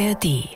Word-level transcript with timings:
ARD. 0.00 0.48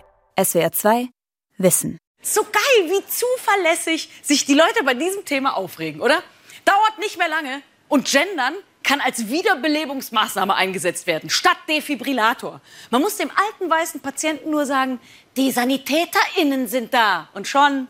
SWR 0.43 0.73
2 0.73 1.09
Wissen. 1.59 1.99
So 2.23 2.43
geil, 2.45 2.89
wie 2.89 3.05
zuverlässig 3.07 4.09
sich 4.23 4.47
die 4.47 4.55
Leute 4.55 4.83
bei 4.85 4.95
diesem 4.95 5.27
Thema 5.27 5.55
aufregen, 5.55 6.01
oder? 6.01 6.23
Dauert 6.65 6.99
nicht 6.99 7.19
mehr 7.19 7.29
lange 7.29 7.61
und 7.89 8.11
Gendern 8.11 8.55
kann 8.83 9.03
als 9.03 9.29
Wiederbelebungsmaßnahme 9.29 10.55
eingesetzt 10.55 11.07
werden, 11.07 11.29
statt 11.29 11.59
Defibrillator. 11.69 12.63
Man 12.91 13.03
muss 13.03 13.19
dem 13.19 13.31
alten 13.31 13.69
weißen 13.69 14.01
Patienten 14.01 14.51
nur 14.51 14.65
sagen, 14.65 14.99
die 15.37 15.51
SanitäterInnen 15.51 16.67
sind 16.67 16.95
da. 16.95 17.29
Und 17.35 17.47
schon 17.47 17.89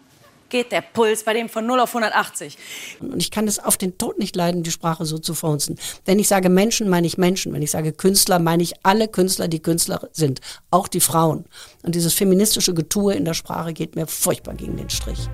geht 0.48 0.72
der 0.72 0.82
Puls 0.82 1.24
bei 1.24 1.34
dem 1.34 1.48
von 1.48 1.66
0 1.66 1.80
auf 1.80 1.90
180. 1.90 2.56
Und 3.00 3.20
ich 3.20 3.30
kann 3.30 3.48
es 3.48 3.58
auf 3.58 3.76
den 3.76 3.98
Tod 3.98 4.18
nicht 4.18 4.36
leiden, 4.36 4.62
die 4.62 4.70
Sprache 4.70 5.04
so 5.04 5.18
zu 5.18 5.34
verhunzen. 5.34 5.76
Wenn 6.04 6.18
ich 6.18 6.28
sage 6.28 6.48
Menschen, 6.48 6.88
meine 6.88 7.06
ich 7.06 7.18
Menschen. 7.18 7.52
Wenn 7.52 7.62
ich 7.62 7.70
sage 7.70 7.92
Künstler, 7.92 8.38
meine 8.38 8.62
ich 8.62 8.74
alle 8.82 9.08
Künstler, 9.08 9.48
die 9.48 9.60
Künstler 9.60 10.08
sind. 10.12 10.40
Auch 10.70 10.88
die 10.88 11.00
Frauen. 11.00 11.44
Und 11.82 11.94
dieses 11.94 12.14
feministische 12.14 12.74
Getue 12.74 13.14
in 13.14 13.24
der 13.24 13.34
Sprache 13.34 13.72
geht 13.72 13.96
mir 13.96 14.06
furchtbar 14.06 14.54
gegen 14.54 14.76
den 14.76 14.90
Strich. 14.90 15.28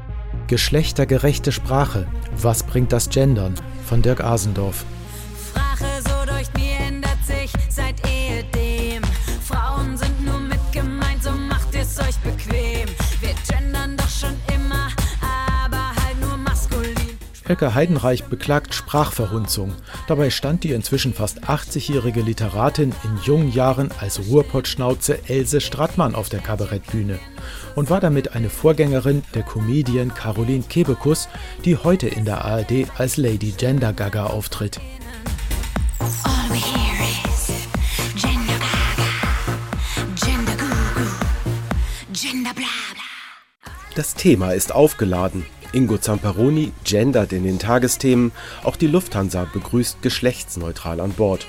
Geschlechtergerechte 0.47 1.53
Sprache. 1.53 2.07
Was 2.37 2.63
bringt 2.63 2.93
das 2.93 3.09
Gendern? 3.11 3.55
Von 3.87 4.03
Dirk 4.03 4.21
Asendorf. 4.21 4.85
Sprache 5.51 6.03
so 6.03 6.33
durch 6.33 6.49
mir 6.55 6.70
Elke 17.51 17.75
Heidenreich 17.75 18.27
beklagt 18.27 18.75
Sprachverhunzung. 18.75 19.75
Dabei 20.07 20.31
stand 20.31 20.63
die 20.63 20.71
inzwischen 20.71 21.13
fast 21.13 21.49
80-jährige 21.49 22.21
Literatin 22.21 22.95
in 23.03 23.19
jungen 23.25 23.51
Jahren 23.51 23.91
als 23.99 24.21
Ruhrpottschnauze 24.29 25.29
Else 25.29 25.61
Strattmann 25.61 26.15
auf 26.15 26.29
der 26.29 26.39
Kabarettbühne 26.39 27.19
und 27.75 27.91
war 27.91 27.99
damit 27.99 28.37
eine 28.37 28.51
Vorgängerin 28.51 29.25
der 29.35 29.43
Comedian 29.43 30.15
Caroline 30.15 30.63
Kebekus, 30.63 31.29
die 31.65 31.77
heute 31.77 32.07
in 32.07 32.25
der 32.25 32.45
ARD 32.45 32.87
als 32.97 33.17
Lady 33.17 33.51
Gender 33.51 33.93
Gaga 33.93 34.27
auftritt. 34.27 34.81
Das 43.97 44.15
Thema 44.15 44.53
ist 44.53 44.71
aufgeladen. 44.73 45.45
Ingo 45.73 45.99
Zamperoni 45.99 46.73
gendert 46.83 47.33
in 47.33 47.45
den 47.45 47.61
Tagesthemen, 47.61 48.33
auch 48.65 48.75
die 48.75 48.89
Lufthansa 48.89 49.47
begrüßt 49.53 50.03
geschlechtsneutral 50.03 51.01
an 51.01 51.13
Bord. 51.13 51.47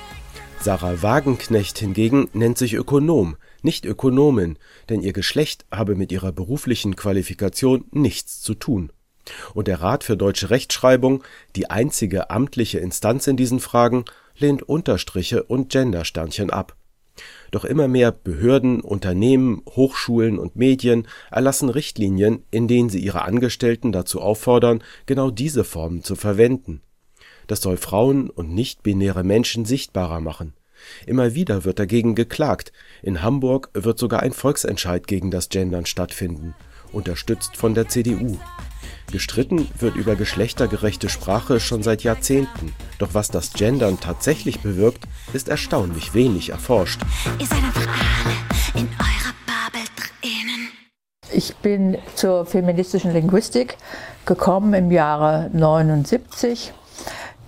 Sarah 0.59 1.01
Wagenknecht 1.01 1.79
hingegen 1.79 2.29
nennt 2.33 2.59
sich 2.59 2.75
Ökonom, 2.75 3.35
nicht 3.63 3.83
Ökonomin, 3.83 4.59
denn 4.89 5.01
ihr 5.01 5.13
Geschlecht 5.13 5.65
habe 5.71 5.95
mit 5.95 6.11
ihrer 6.11 6.31
beruflichen 6.31 6.95
Qualifikation 6.95 7.85
nichts 7.89 8.41
zu 8.41 8.53
tun. 8.53 8.91
Und 9.55 9.67
der 9.67 9.81
Rat 9.81 10.03
für 10.03 10.17
deutsche 10.17 10.51
Rechtschreibung, 10.51 11.23
die 11.55 11.71
einzige 11.71 12.29
amtliche 12.29 12.77
Instanz 12.77 13.25
in 13.25 13.37
diesen 13.37 13.59
Fragen, 13.59 14.05
lehnt 14.37 14.61
Unterstriche 14.61 15.43
und 15.43 15.69
Gendersternchen 15.69 16.51
ab. 16.51 16.75
Doch 17.51 17.65
immer 17.65 17.89
mehr 17.89 18.13
Behörden, 18.13 18.79
Unternehmen, 18.79 19.61
Hochschulen 19.69 20.39
und 20.39 20.55
Medien 20.55 21.07
erlassen 21.29 21.69
Richtlinien, 21.69 22.43
in 22.49 22.67
denen 22.67 22.89
sie 22.89 22.99
ihre 22.99 23.23
Angestellten 23.23 23.91
dazu 23.91 24.21
auffordern, 24.21 24.81
genau 25.05 25.29
diese 25.29 25.65
Formen 25.65 26.03
zu 26.03 26.15
verwenden. 26.15 26.81
Das 27.47 27.61
soll 27.61 27.75
Frauen 27.75 28.29
und 28.29 28.53
nicht-binäre 28.53 29.23
Menschen 29.23 29.65
sichtbarer 29.65 30.21
machen. 30.21 30.53
Immer 31.05 31.35
wieder 31.35 31.65
wird 31.65 31.77
dagegen 31.77 32.15
geklagt. 32.15 32.71
In 33.03 33.21
Hamburg 33.21 33.69
wird 33.73 33.99
sogar 33.99 34.21
ein 34.21 34.31
Volksentscheid 34.31 35.05
gegen 35.05 35.29
das 35.29 35.49
Gendern 35.49 35.85
stattfinden, 35.85 36.55
unterstützt 36.91 37.57
von 37.57 37.73
der 37.73 37.87
CDU. 37.89 38.39
Gestritten 39.11 39.69
wird 39.79 39.95
über 39.95 40.15
geschlechtergerechte 40.15 41.09
Sprache 41.09 41.59
schon 41.59 41.83
seit 41.83 42.03
Jahrzehnten. 42.03 42.73
Doch 42.97 43.13
was 43.13 43.29
das 43.29 43.53
Gendern 43.53 43.99
tatsächlich 43.99 44.61
bewirkt, 44.61 45.03
ist 45.33 45.49
erstaunlich 45.49 46.13
wenig 46.13 46.49
erforscht. 46.49 47.01
Ihr 47.39 47.45
seid 47.45 47.63
einfach 47.63 47.87
alle 47.87 48.81
in 48.81 48.87
eurer 48.87 49.33
Bubble 49.45 49.87
drinnen. 49.95 50.69
Ich 51.31 51.55
bin 51.57 51.97
zur 52.15 52.45
feministischen 52.45 53.13
Linguistik 53.13 53.77
gekommen 54.25 54.73
im 54.73 54.91
Jahre 54.91 55.49
79. 55.53 56.73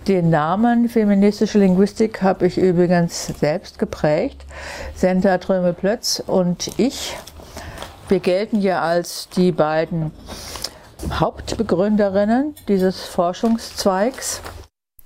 Den 0.06 0.28
Namen 0.28 0.90
feministische 0.90 1.58
Linguistik 1.58 2.20
habe 2.20 2.46
ich 2.46 2.58
übrigens 2.58 3.28
selbst 3.40 3.78
geprägt. 3.78 4.44
Senta 4.94 5.38
Tröme-Plötz 5.38 6.22
und 6.26 6.78
ich, 6.78 7.16
wir 8.08 8.20
gelten 8.20 8.60
ja 8.60 8.82
als 8.82 9.30
die 9.34 9.50
beiden 9.50 10.12
Hauptbegründerinnen 11.12 12.54
dieses 12.68 13.04
Forschungszweigs. 13.04 14.40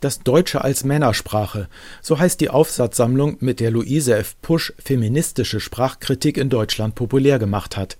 Das 0.01 0.21
Deutsche 0.21 0.63
als 0.63 0.85
Männersprache, 0.85 1.69
so 2.01 2.19
heißt 2.19 2.41
die 2.41 2.51
Aufsatzsammlung, 2.51 3.37
mit 3.41 3.59
der 3.59 3.73
Luise 3.73 4.17
F. 4.17 4.37
Pusch 4.41 4.73
feministische 4.79 5.59
Sprachkritik 5.59 6.37
in 6.37 6.51
Deutschland 6.51 6.95
populär 6.95 7.39
gemacht 7.39 7.77
hat. 7.77 7.99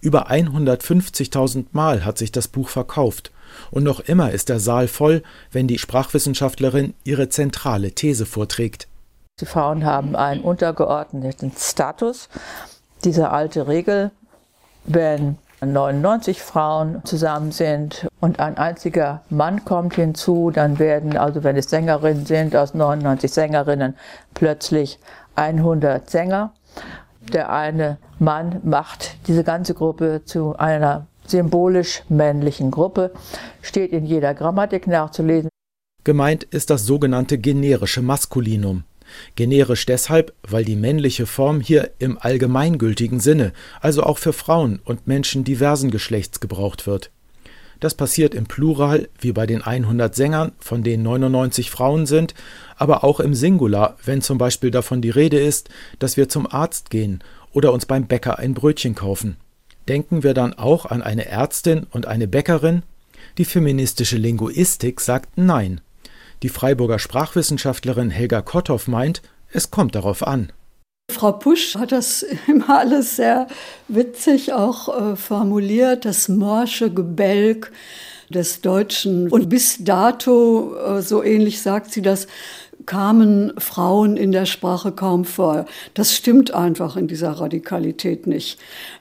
Über 0.00 0.30
150.000 0.30 1.66
Mal 1.72 2.04
hat 2.04 2.18
sich 2.18 2.32
das 2.32 2.48
Buch 2.48 2.68
verkauft. 2.68 3.30
Und 3.70 3.84
noch 3.84 4.00
immer 4.00 4.32
ist 4.32 4.48
der 4.48 4.58
Saal 4.58 4.88
voll, 4.88 5.22
wenn 5.52 5.68
die 5.68 5.78
Sprachwissenschaftlerin 5.78 6.94
ihre 7.04 7.28
zentrale 7.28 7.92
These 7.92 8.26
vorträgt. 8.26 8.88
Die 9.40 9.46
Frauen 9.46 9.84
haben 9.84 10.16
einen 10.16 10.40
untergeordneten 10.40 11.52
Status. 11.56 12.28
Diese 13.04 13.30
alte 13.30 13.68
Regel, 13.68 14.10
wenn 14.84 15.38
99 15.60 16.42
Frauen 16.42 17.02
zusammen 17.04 17.50
sind 17.50 18.06
und 18.20 18.40
ein 18.40 18.58
einziger 18.58 19.22
Mann 19.30 19.64
kommt 19.64 19.94
hinzu, 19.94 20.50
dann 20.50 20.78
werden, 20.78 21.16
also 21.16 21.44
wenn 21.44 21.56
es 21.56 21.70
Sängerinnen 21.70 22.26
sind, 22.26 22.54
aus 22.54 22.74
99 22.74 23.32
Sängerinnen 23.32 23.94
plötzlich 24.34 24.98
100 25.34 26.08
Sänger. 26.10 26.52
Der 27.32 27.50
eine 27.50 27.98
Mann 28.18 28.60
macht 28.64 29.16
diese 29.26 29.44
ganze 29.44 29.74
Gruppe 29.74 30.22
zu 30.24 30.56
einer 30.56 31.06
symbolisch 31.26 32.02
männlichen 32.08 32.70
Gruppe, 32.70 33.12
steht 33.62 33.92
in 33.92 34.04
jeder 34.04 34.34
Grammatik 34.34 34.86
nachzulesen. 34.86 35.50
Gemeint 36.04 36.44
ist 36.44 36.70
das 36.70 36.86
sogenannte 36.86 37.38
generische 37.38 38.00
Maskulinum. 38.02 38.84
Generisch 39.34 39.86
deshalb, 39.86 40.32
weil 40.42 40.64
die 40.64 40.76
männliche 40.76 41.26
Form 41.26 41.60
hier 41.60 41.90
im 41.98 42.18
allgemeingültigen 42.18 43.20
Sinne, 43.20 43.52
also 43.80 44.02
auch 44.02 44.18
für 44.18 44.32
Frauen 44.32 44.80
und 44.84 45.06
Menschen 45.06 45.44
diversen 45.44 45.90
Geschlechts 45.90 46.40
gebraucht 46.40 46.86
wird. 46.86 47.10
Das 47.80 47.94
passiert 47.94 48.34
im 48.34 48.46
Plural, 48.46 49.08
wie 49.18 49.32
bei 49.32 49.46
den 49.46 49.62
100 49.62 50.14
Sängern, 50.14 50.52
von 50.58 50.82
denen 50.82 51.02
99 51.02 51.70
Frauen 51.70 52.06
sind, 52.06 52.34
aber 52.76 53.04
auch 53.04 53.20
im 53.20 53.34
Singular, 53.34 53.96
wenn 54.04 54.22
zum 54.22 54.38
Beispiel 54.38 54.70
davon 54.70 55.02
die 55.02 55.10
Rede 55.10 55.38
ist, 55.38 55.68
dass 55.98 56.16
wir 56.16 56.28
zum 56.28 56.46
Arzt 56.46 56.90
gehen 56.90 57.22
oder 57.52 57.72
uns 57.72 57.86
beim 57.86 58.06
Bäcker 58.06 58.38
ein 58.38 58.54
Brötchen 58.54 58.94
kaufen. 58.94 59.36
Denken 59.88 60.22
wir 60.22 60.34
dann 60.34 60.54
auch 60.54 60.86
an 60.86 61.02
eine 61.02 61.26
Ärztin 61.26 61.86
und 61.90 62.06
eine 62.06 62.26
Bäckerin? 62.26 62.82
Die 63.38 63.44
feministische 63.44 64.16
Linguistik 64.16 65.00
sagt 65.00 65.36
Nein. 65.36 65.80
Die 66.42 66.48
Freiburger 66.50 66.98
Sprachwissenschaftlerin 66.98 68.10
Helga 68.10 68.42
Kotthoff 68.42 68.88
meint, 68.88 69.22
es 69.52 69.70
kommt 69.70 69.94
darauf 69.94 70.26
an. 70.26 70.52
Frau 71.10 71.32
Pusch 71.32 71.76
hat 71.76 71.92
das 71.92 72.26
immer 72.46 72.78
alles 72.78 73.16
sehr 73.16 73.46
witzig 73.88 74.52
auch 74.52 75.12
äh, 75.12 75.16
formuliert, 75.16 76.04
das 76.04 76.28
morsche 76.28 76.92
Gebälk 76.92 77.72
des 78.28 78.60
Deutschen. 78.60 79.30
Und 79.30 79.48
bis 79.48 79.78
dato, 79.80 80.76
äh, 80.76 81.02
so 81.02 81.22
ähnlich 81.22 81.62
sagt 81.62 81.92
sie 81.92 82.02
das, 82.02 82.26
kamen 82.86 83.52
Frauen 83.58 84.16
in 84.16 84.32
der 84.32 84.46
Sprache 84.46 84.92
kaum 84.92 85.24
vor. 85.24 85.66
Das 85.94 86.14
stimmt 86.14 86.54
einfach 86.54 86.96
in 86.96 87.08
dieser 87.08 87.32
Radikalität 87.32 88.26
nicht. 88.26 88.58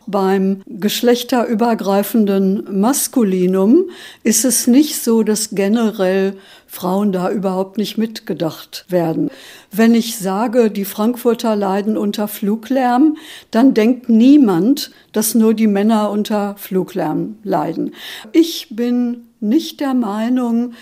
Beim 0.08 0.62
geschlechterübergreifenden 0.68 2.80
Maskulinum 2.80 3.86
ist 4.24 4.46
es 4.46 4.68
nicht 4.68 5.02
so, 5.02 5.24
dass 5.24 5.52
generell 5.52 6.38
Frauen 6.68 7.12
da 7.12 7.30
überhaupt 7.30 7.78
nicht 7.78 7.98
mitgedacht 7.98 8.86
werden. 8.90 9.30
Wenn 9.72 9.96
ich 9.96 10.18
sage, 10.18 10.70
die 10.70 10.84
Frankfurter 10.84 11.56
leiden 11.56 11.98
unter 11.98 12.28
Fluglärm, 12.28 13.16
dann 13.52 13.74
denkt 13.74 14.10
niemand, 14.10 14.92
dass 15.14 15.36
nur 15.36 15.54
die 15.54 15.68
Männer 15.68 16.12
unter 16.12 16.56
Fluglärm 16.58 17.38
leiden. 17.44 17.94
Ich 18.34 18.68
bin 18.72 19.28
nicht 19.40 19.80
der 19.80 19.94
Meinung, 19.94 20.74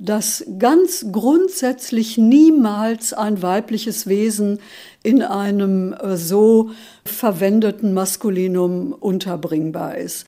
dass 0.00 0.44
ganz 0.58 1.06
grundsätzlich 1.12 2.16
niemals 2.16 3.12
ein 3.12 3.42
weibliches 3.42 4.06
Wesen 4.06 4.58
in 5.02 5.22
einem 5.22 5.92
äh, 5.92 6.16
so 6.16 6.70
verwendeten 7.04 7.92
Maskulinum 7.92 8.92
unterbringbar 8.92 9.98
ist. 9.98 10.24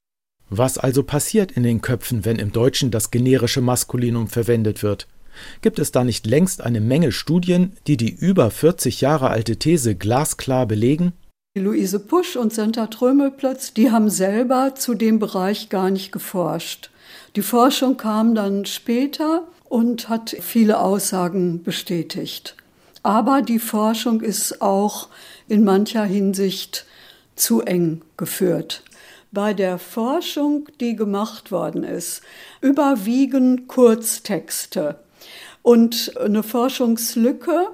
Was 0.50 0.76
also 0.76 1.02
passiert 1.02 1.52
in 1.52 1.62
den 1.62 1.80
Köpfen, 1.80 2.26
wenn 2.26 2.36
im 2.36 2.52
Deutschen 2.52 2.90
das 2.90 3.10
generische 3.10 3.62
Maskulinum 3.62 4.28
verwendet 4.28 4.82
wird? 4.82 5.08
Gibt 5.62 5.78
es 5.78 5.90
da 5.90 6.04
nicht 6.04 6.26
längst 6.26 6.60
eine 6.60 6.82
Menge 6.82 7.10
Studien, 7.10 7.72
die 7.86 7.96
die 7.96 8.10
über 8.10 8.50
40 8.50 9.00
Jahre 9.00 9.30
alte 9.30 9.56
These 9.56 9.94
glasklar 9.94 10.66
belegen? 10.66 11.14
Luise 11.56 12.00
Pusch 12.00 12.36
und 12.36 12.52
Senta 12.52 12.88
Trömelplatz, 12.88 13.72
die 13.72 13.90
haben 13.90 14.10
selber 14.10 14.74
zu 14.74 14.94
dem 14.94 15.18
Bereich 15.18 15.70
gar 15.70 15.88
nicht 15.88 16.12
geforscht. 16.12 16.90
Die 17.36 17.42
Forschung 17.42 17.96
kam 17.96 18.34
dann 18.34 18.66
später 18.66 19.46
und 19.72 20.10
hat 20.10 20.36
viele 20.38 20.80
Aussagen 20.80 21.62
bestätigt. 21.62 22.56
Aber 23.02 23.40
die 23.40 23.58
Forschung 23.58 24.20
ist 24.20 24.60
auch 24.60 25.08
in 25.48 25.64
mancher 25.64 26.04
Hinsicht 26.04 26.84
zu 27.36 27.62
eng 27.62 28.02
geführt. 28.18 28.82
Bei 29.30 29.54
der 29.54 29.78
Forschung, 29.78 30.68
die 30.78 30.94
gemacht 30.94 31.50
worden 31.50 31.84
ist, 31.84 32.20
überwiegen 32.60 33.66
Kurztexte. 33.66 34.96
Und 35.62 36.18
eine 36.18 36.42
Forschungslücke 36.42 37.68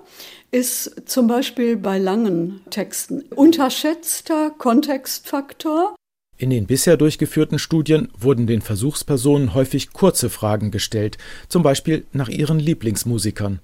ist 0.53 1.11
zum 1.11 1.27
Beispiel 1.27 1.77
bei 1.77 1.99
langen 1.99 2.61
Texten 2.71 3.23
unterschätzter 3.35 4.51
Kontextfaktor. 4.51 5.97
In 6.41 6.51
den 6.51 6.67
bisher 6.67 6.97
durchgeführten 6.97 7.59
Studien 7.59 8.11
wurden 8.17 8.47
den 8.47 8.63
Versuchspersonen 8.63 9.55
häufig 9.55 9.93
kurze 9.93 10.31
Fragen 10.31 10.71
gestellt, 10.71 11.19
zum 11.49 11.65
Beispiel 11.65 12.05
nach 12.13 12.29
ihren 12.29 12.61
Lieblingsmusikern. 12.61 13.59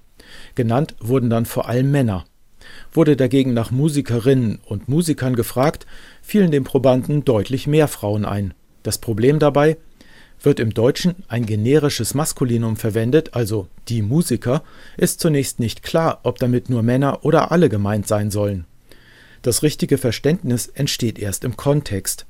Genannt 0.55 0.93
wurden 0.99 1.29
dann 1.29 1.45
vor 1.45 1.69
allem 1.69 1.89
Männer. 1.89 2.25
Wurde 2.91 3.15
dagegen 3.15 3.53
nach 3.53 3.71
Musikerinnen 3.71 4.59
und 4.65 4.89
Musikern 4.89 5.37
gefragt, 5.37 5.85
fielen 6.21 6.51
den 6.51 6.65
Probanden 6.65 7.23
deutlich 7.23 7.65
mehr 7.65 7.87
Frauen 7.87 8.25
ein. 8.25 8.53
Das 8.83 8.97
Problem 8.97 9.39
dabei, 9.39 9.77
wird 10.41 10.59
im 10.59 10.73
Deutschen 10.73 11.15
ein 11.29 11.45
generisches 11.45 12.13
Maskulinum 12.13 12.75
verwendet, 12.75 13.35
also 13.35 13.67
die 13.87 14.01
Musiker, 14.01 14.63
ist 14.97 15.21
zunächst 15.21 15.61
nicht 15.61 15.81
klar, 15.81 16.19
ob 16.23 16.39
damit 16.39 16.69
nur 16.69 16.83
Männer 16.83 17.23
oder 17.23 17.53
alle 17.53 17.69
gemeint 17.69 18.05
sein 18.05 18.31
sollen. 18.31 18.65
Das 19.43 19.63
richtige 19.63 19.97
Verständnis 19.97 20.67
entsteht 20.67 21.19
erst 21.19 21.45
im 21.45 21.55
Kontext. 21.55 22.25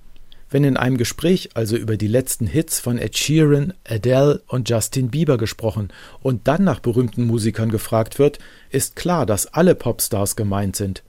Wenn 0.56 0.64
in 0.64 0.78
einem 0.78 0.96
Gespräch 0.96 1.50
also 1.54 1.76
über 1.76 1.98
die 1.98 2.08
letzten 2.08 2.48
Hits 2.48 2.80
von 2.80 2.98
Ed 2.98 3.18
Sheeran, 3.18 3.74
Adele 3.84 4.42
und 4.48 4.70
Justin 4.70 5.10
Bieber 5.10 5.38
gesprochen 5.38 5.90
und 6.24 6.48
dann 6.48 6.64
nach 6.64 6.80
berühmten 6.80 7.26
Musikern 7.26 7.70
gefragt 7.70 8.20
wird, 8.20 8.40
ist 8.70 8.96
klar, 8.96 9.26
dass 9.26 9.48
alle 9.48 9.76
Popstars 9.76 10.38
gemeint 10.38 10.78
sind. 10.78 11.04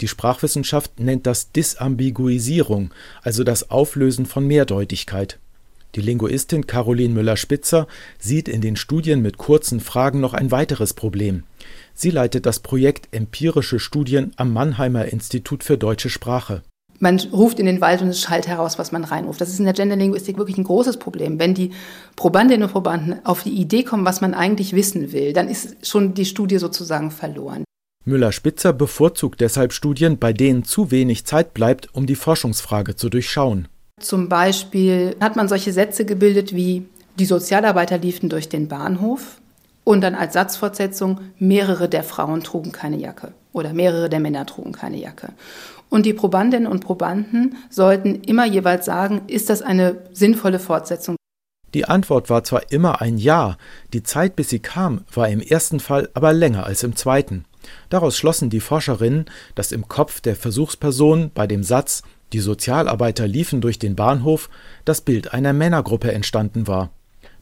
Die 0.00 0.08
Sprachwissenschaft 0.08 0.98
nennt 0.98 1.28
das 1.28 1.52
Disambiguisierung, 1.52 2.92
also 3.22 3.44
das 3.44 3.70
Auflösen 3.70 4.26
von 4.26 4.44
Mehrdeutigkeit. 4.44 5.38
Die 5.94 6.00
Linguistin 6.00 6.66
Caroline 6.66 7.14
Müller-Spitzer 7.14 7.86
sieht 8.18 8.48
in 8.48 8.60
den 8.60 8.74
Studien 8.74 9.22
mit 9.22 9.38
kurzen 9.38 9.78
Fragen 9.78 10.18
noch 10.18 10.34
ein 10.34 10.50
weiteres 10.50 10.94
Problem. 10.94 11.44
Sie 11.94 12.10
leitet 12.10 12.44
das 12.44 12.58
Projekt 12.58 13.06
Empirische 13.12 13.78
Studien 13.78 14.32
am 14.34 14.52
Mannheimer 14.52 15.04
Institut 15.04 15.62
für 15.62 15.78
deutsche 15.78 16.10
Sprache. 16.10 16.62
Man 17.00 17.18
ruft 17.32 17.58
in 17.58 17.66
den 17.66 17.80
Wald 17.80 18.02
und 18.02 18.08
es 18.08 18.20
schallt 18.20 18.46
heraus, 18.46 18.78
was 18.78 18.92
man 18.92 19.04
reinruft. 19.04 19.40
Das 19.40 19.48
ist 19.48 19.58
in 19.58 19.64
der 19.64 19.72
Genderlinguistik 19.74 20.36
wirklich 20.36 20.58
ein 20.58 20.64
großes 20.64 20.98
Problem. 20.98 21.38
Wenn 21.38 21.54
die 21.54 21.72
Probandinnen 22.14 22.64
und 22.64 22.72
Probanden 22.72 23.24
auf 23.24 23.42
die 23.42 23.58
Idee 23.58 23.84
kommen, 23.84 24.04
was 24.04 24.20
man 24.20 24.34
eigentlich 24.34 24.74
wissen 24.74 25.12
will, 25.12 25.32
dann 25.32 25.48
ist 25.48 25.86
schon 25.86 26.12
die 26.12 26.26
Studie 26.26 26.58
sozusagen 26.58 27.10
verloren. 27.10 27.64
Müller-Spitzer 28.04 28.74
bevorzugt 28.74 29.40
deshalb 29.40 29.72
Studien, 29.72 30.18
bei 30.18 30.34
denen 30.34 30.64
zu 30.64 30.90
wenig 30.90 31.24
Zeit 31.24 31.54
bleibt, 31.54 31.94
um 31.94 32.04
die 32.06 32.16
Forschungsfrage 32.16 32.96
zu 32.96 33.08
durchschauen. 33.08 33.68
Zum 33.98 34.28
Beispiel 34.28 35.16
hat 35.20 35.36
man 35.36 35.48
solche 35.48 35.72
Sätze 35.72 36.04
gebildet 36.04 36.54
wie 36.54 36.86
die 37.18 37.26
Sozialarbeiter 37.26 37.98
liefen 37.98 38.28
durch 38.28 38.48
den 38.48 38.68
Bahnhof 38.68 39.40
und 39.84 40.02
dann 40.02 40.14
als 40.14 40.34
Satzfortsetzung 40.34 41.20
mehrere 41.38 41.88
der 41.88 42.02
Frauen 42.02 42.42
trugen 42.42 42.72
keine 42.72 42.96
Jacke 42.96 43.32
oder 43.52 43.72
mehrere 43.72 44.08
der 44.08 44.20
Männer 44.20 44.46
trugen 44.46 44.72
keine 44.72 44.96
Jacke. 44.96 45.32
Und 45.90 46.06
die 46.06 46.14
Probandinnen 46.14 46.70
und 46.70 46.84
Probanden 46.84 47.56
sollten 47.68 48.22
immer 48.22 48.46
jeweils 48.46 48.86
sagen, 48.86 49.22
ist 49.26 49.50
das 49.50 49.60
eine 49.60 50.04
sinnvolle 50.12 50.60
Fortsetzung? 50.60 51.16
Die 51.74 51.84
Antwort 51.84 52.30
war 52.30 52.42
zwar 52.42 52.72
immer 52.72 53.00
ein 53.00 53.18
Ja, 53.18 53.56
die 53.92 54.02
Zeit, 54.02 54.34
bis 54.36 54.48
sie 54.48 54.60
kam, 54.60 55.04
war 55.12 55.28
im 55.28 55.40
ersten 55.40 55.78
Fall 55.78 56.08
aber 56.14 56.32
länger 56.32 56.64
als 56.64 56.82
im 56.82 56.96
zweiten. 56.96 57.44
Daraus 57.90 58.16
schlossen 58.16 58.50
die 58.50 58.60
Forscherinnen, 58.60 59.26
dass 59.54 59.72
im 59.72 59.88
Kopf 59.88 60.20
der 60.20 60.36
Versuchsperson 60.36 61.30
bei 61.34 61.46
dem 61.46 61.62
Satz 61.62 62.02
die 62.32 62.40
Sozialarbeiter 62.40 63.26
liefen 63.26 63.60
durch 63.60 63.78
den 63.78 63.96
Bahnhof, 63.96 64.48
das 64.84 65.00
Bild 65.00 65.32
einer 65.32 65.52
Männergruppe 65.52 66.12
entstanden 66.12 66.66
war. 66.66 66.90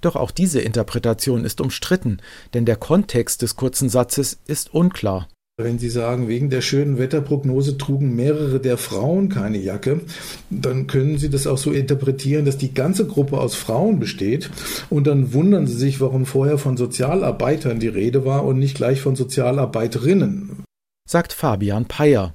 Doch 0.01 0.17
auch 0.17 0.31
diese 0.31 0.61
Interpretation 0.61 1.45
ist 1.45 1.61
umstritten, 1.61 2.19
denn 2.55 2.65
der 2.65 2.77
Kontext 2.77 3.43
des 3.43 3.57
kurzen 3.57 3.89
Satzes 3.89 4.39
ist 4.47 4.73
unklar. 4.73 5.29
Wenn 5.61 5.81
Sie 5.81 5.91
sagen, 5.91 6.29
wegen 6.29 6.51
der 6.51 6.61
schönen 6.61 6.99
Wetterprognose 6.99 7.79
trugen 7.79 8.15
mehrere 8.15 8.61
der 8.61 8.79
Frauen 8.79 9.29
keine 9.29 9.59
Jacke, 9.59 10.03
dann 10.51 10.87
können 10.87 11.19
Sie 11.19 11.31
das 11.31 11.49
auch 11.49 11.59
so 11.59 11.73
interpretieren, 11.73 12.45
dass 12.45 12.59
die 12.59 12.73
ganze 12.73 13.09
Gruppe 13.09 13.41
aus 13.41 13.57
Frauen 13.57 13.99
besteht. 13.99 14.51
Und 14.89 15.09
dann 15.09 15.33
wundern 15.33 15.67
Sie 15.67 15.77
sich, 15.77 16.01
warum 16.01 16.27
vorher 16.27 16.59
von 16.59 16.77
Sozialarbeitern 16.77 17.81
die 17.81 17.89
Rede 17.89 18.25
war 18.25 18.45
und 18.45 18.61
nicht 18.61 18.77
gleich 18.77 19.01
von 19.01 19.17
Sozialarbeiterinnen. 19.17 20.63
Sagt 21.09 21.33
Fabian 21.33 21.87
Peyer. 21.87 22.35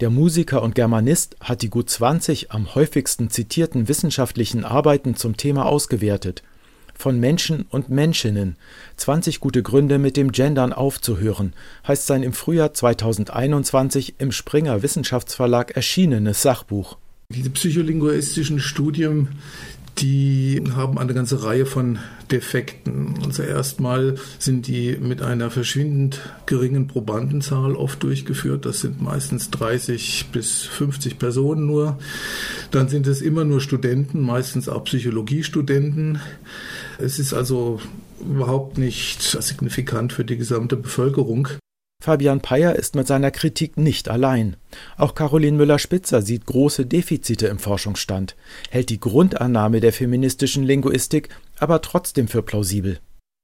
Der 0.00 0.10
Musiker 0.10 0.60
und 0.60 0.74
Germanist 0.74 1.36
hat 1.38 1.62
die 1.62 1.70
gut 1.70 1.88
20 1.88 2.50
am 2.50 2.74
häufigsten 2.74 3.30
zitierten 3.30 3.86
wissenschaftlichen 3.86 4.64
Arbeiten 4.64 5.14
zum 5.14 5.36
Thema 5.36 5.66
ausgewertet. 5.66 6.42
Von 6.96 7.20
Menschen 7.20 7.66
und 7.70 7.88
Menschinnen. 7.88 8.56
20 8.96 9.40
gute 9.40 9.62
Gründe, 9.62 9.98
mit 9.98 10.16
dem 10.16 10.32
Gendern 10.32 10.72
aufzuhören, 10.72 11.52
heißt 11.86 12.06
sein 12.06 12.22
im 12.22 12.32
Frühjahr 12.32 12.72
2021 12.72 14.14
im 14.18 14.32
Springer 14.32 14.82
Wissenschaftsverlag 14.82 15.76
erschienenes 15.76 16.42
Sachbuch. 16.42 16.96
Diese 17.30 17.50
psycholinguistischen 17.50 18.60
Studien, 18.60 19.28
die 19.98 20.62
haben 20.74 20.98
eine 20.98 21.14
ganze 21.14 21.44
Reihe 21.44 21.66
von 21.66 21.98
Defekten. 22.30 23.14
Also 23.24 23.42
erstmal 23.42 24.16
sind 24.38 24.66
die 24.66 24.96
mit 25.00 25.22
einer 25.22 25.50
verschwindend 25.50 26.20
geringen 26.46 26.88
Probandenzahl 26.88 27.76
oft 27.76 28.02
durchgeführt. 28.02 28.66
Das 28.66 28.80
sind 28.80 29.00
meistens 29.00 29.50
30 29.50 30.26
bis 30.32 30.62
50 30.62 31.18
Personen 31.18 31.66
nur. 31.66 31.98
Dann 32.70 32.88
sind 32.88 33.06
es 33.06 33.20
immer 33.20 33.44
nur 33.44 33.60
Studenten, 33.60 34.20
meistens 34.20 34.68
auch 34.68 34.84
Psychologiestudenten. 34.84 36.20
Es 36.98 37.18
ist 37.18 37.32
also 37.32 37.80
überhaupt 38.20 38.78
nicht 38.78 39.22
signifikant 39.22 40.12
für 40.12 40.24
die 40.24 40.36
gesamte 40.36 40.76
Bevölkerung. 40.76 41.48
Fabian 42.04 42.42
Peyer 42.42 42.76
ist 42.76 42.96
mit 42.96 43.06
seiner 43.06 43.30
Kritik 43.30 43.78
nicht 43.78 44.10
allein. 44.10 44.56
Auch 44.98 45.14
Caroline 45.14 45.56
Müller-Spitzer 45.56 46.20
sieht 46.20 46.44
große 46.44 46.84
Defizite 46.84 47.46
im 47.46 47.58
Forschungsstand, 47.58 48.36
hält 48.68 48.90
die 48.90 49.00
Grundannahme 49.00 49.80
der 49.80 49.94
feministischen 49.94 50.64
Linguistik 50.64 51.30
aber 51.58 51.80
trotzdem 51.80 52.28
für 52.28 52.42
plausibel. 52.42 52.98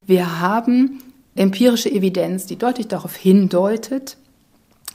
Wir 0.05 0.41
haben 0.41 1.01
empirische 1.33 1.89
Evidenz, 1.89 2.45
die 2.45 2.55
deutlich 2.55 2.87
darauf 2.87 3.15
hindeutet, 3.15 4.17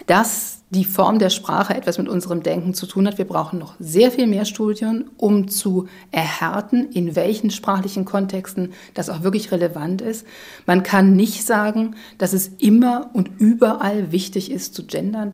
dass 0.07 0.56
die 0.71 0.85
Form 0.85 1.19
der 1.19 1.31
Sprache 1.31 1.75
etwas 1.75 1.99
mit 1.99 2.09
unserem 2.09 2.43
Denken 2.43 2.75
zu 2.75 2.87
tun 2.87 3.07
hat. 3.07 3.19
Wir 3.19 3.25
brauchen 3.25 3.59
noch 3.59 3.75
sehr 3.79 4.11
viel 4.11 4.27
mehr 4.27 4.45
Studien, 4.45 5.11
um 5.17 5.49
zu 5.49 5.87
erhärten, 6.11 6.91
in 6.91 7.15
welchen 7.15 7.51
sprachlichen 7.51 8.05
Kontexten 8.05 8.73
das 8.95 9.09
auch 9.09 9.23
wirklich 9.23 9.53
relevant 9.53 10.03
ist. 10.03 10.27
Man 10.67 10.83
kann 10.83 11.15
nicht 11.15 11.47
sagen, 11.47 11.95
dass 12.19 12.33
es 12.33 12.51
immer 12.59 13.11
und 13.13 13.31
überall 13.39 14.11
wichtig 14.11 14.51
ist 14.51 14.75
zu 14.75 14.85
gendern. 14.87 15.33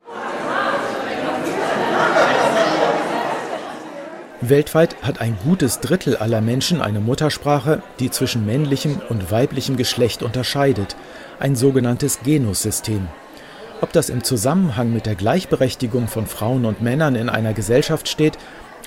Weltweit 4.43 5.03
hat 5.03 5.21
ein 5.21 5.39
gutes 5.45 5.79
Drittel 5.79 6.17
aller 6.17 6.41
Menschen 6.41 6.83
eine 6.83 6.99
Muttersprache, 6.99 7.81
die 8.01 8.11
zwischen 8.11 8.45
männlichem 8.45 9.01
und 9.09 9.31
weiblichem 9.31 9.77
Geschlecht 9.77 10.23
unterscheidet, 10.23 10.97
ein 11.39 11.55
sogenanntes 11.55 12.21
Genussystem. 12.25 13.07
Ob 13.83 13.93
das 13.93 14.11
im 14.11 14.23
Zusammenhang 14.23 14.93
mit 14.93 15.07
der 15.07 15.17
Gleichberechtigung 15.17 16.07
von 16.07 16.27
Frauen 16.27 16.67
und 16.67 16.81
Männern 16.83 17.17
in 17.17 17.29
einer 17.29 17.53
Gesellschaft 17.53 18.09
steht, 18.09 18.39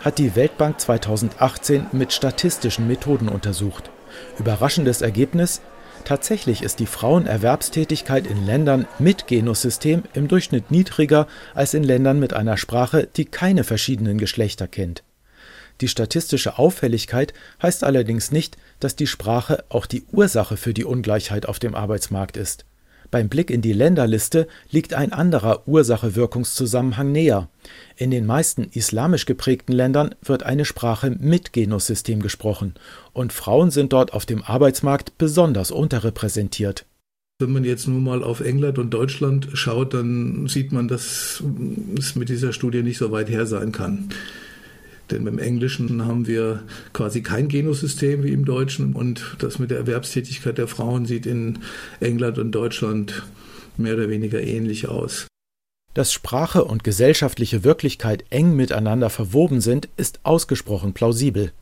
hat 0.01 0.19
die 0.19 0.37
Weltbank 0.37 0.79
2018 0.79 1.87
mit 1.91 2.13
statistischen 2.13 2.87
Methoden 2.87 3.27
untersucht. 3.27 3.91
Überraschendes 4.39 5.01
Ergebnis? 5.01 5.61
Tatsächlich 6.05 6.63
ist 6.63 6.79
die 6.79 6.85
Frauenerwerbstätigkeit 6.85 8.25
in 8.25 8.45
Ländern 8.45 8.87
mit 8.97 9.27
Genussystem 9.27 10.03
im 10.13 10.29
Durchschnitt 10.29 10.71
niedriger 10.71 11.27
als 11.53 11.73
in 11.73 11.83
Ländern 11.83 12.17
mit 12.17 12.31
einer 12.31 12.55
Sprache, 12.55 13.05
die 13.17 13.25
keine 13.25 13.65
verschiedenen 13.65 14.17
Geschlechter 14.17 14.69
kennt. 14.69 15.03
Die 15.81 15.89
statistische 15.89 16.57
Auffälligkeit 16.57 17.33
heißt 17.61 17.83
allerdings 17.83 18.31
nicht, 18.31 18.55
dass 18.79 18.95
die 18.95 19.07
Sprache 19.07 19.65
auch 19.67 19.87
die 19.87 20.05
Ursache 20.13 20.55
für 20.55 20.73
die 20.73 20.85
Ungleichheit 20.85 21.47
auf 21.47 21.59
dem 21.59 21.75
Arbeitsmarkt 21.75 22.37
ist. 22.37 22.63
Beim 23.15 23.29
Blick 23.29 23.49
in 23.49 23.61
die 23.61 23.71
Länderliste 23.71 24.45
liegt 24.71 24.93
ein 24.93 25.13
anderer 25.13 25.65
Ursache-Wirkungszusammenhang 25.69 27.13
näher. 27.13 27.47
In 27.95 28.11
den 28.11 28.25
meisten 28.25 28.67
islamisch 28.73 29.25
geprägten 29.25 29.71
Ländern 29.71 30.13
wird 30.21 30.43
eine 30.43 30.65
Sprache 30.65 31.15
mit 31.17 31.53
Genussystem 31.53 32.21
gesprochen, 32.21 32.73
und 33.13 33.31
Frauen 33.31 33.71
sind 33.71 33.93
dort 33.93 34.11
auf 34.11 34.25
dem 34.25 34.43
Arbeitsmarkt 34.43 35.17
besonders 35.17 35.71
unterrepräsentiert 35.71 36.85
Wenn 37.39 37.53
man 37.53 37.63
jetzt 37.63 37.87
nur 37.87 38.01
mal 38.01 38.21
auf 38.21 38.41
England 38.41 38.79
und 38.79 38.89
Deutschland 38.89 39.47
schaut, 39.53 39.93
dann 39.93 40.47
sieht 40.47 40.73
man, 40.73 40.89
dass 40.89 41.41
es 41.97 42.15
mit 42.15 42.27
dieser 42.27 42.51
Studie 42.51 42.83
nicht 42.83 42.97
so 42.97 43.13
weit 43.13 43.29
her 43.29 43.45
sein 43.45 43.71
kann. 43.71 44.09
Denn 45.11 45.23
beim 45.23 45.37
Englischen 45.37 46.05
haben 46.05 46.27
wir 46.27 46.63
quasi 46.93 47.21
kein 47.21 47.47
Genosystem 47.47 48.23
wie 48.23 48.31
im 48.31 48.45
Deutschen 48.45 48.93
und 48.93 49.35
das 49.39 49.59
mit 49.59 49.69
der 49.69 49.77
Erwerbstätigkeit 49.77 50.57
der 50.57 50.67
Frauen 50.67 51.05
sieht 51.05 51.25
in 51.25 51.59
England 51.99 52.39
und 52.39 52.51
Deutschland 52.51 53.23
mehr 53.77 53.93
oder 53.95 54.09
weniger 54.09 54.41
ähnlich 54.41 54.87
aus. 54.87 55.27
Dass 55.93 56.11
Sprache 56.11 56.65
und 56.65 56.83
gesellschaftliche 56.83 57.63
Wirklichkeit 57.63 58.25
eng 58.29 58.55
miteinander 58.55 59.09
verwoben 59.09 59.61
sind, 59.61 59.87
ist 59.95 60.19
ausgesprochen 60.23 60.93
plausibel. 60.93 61.53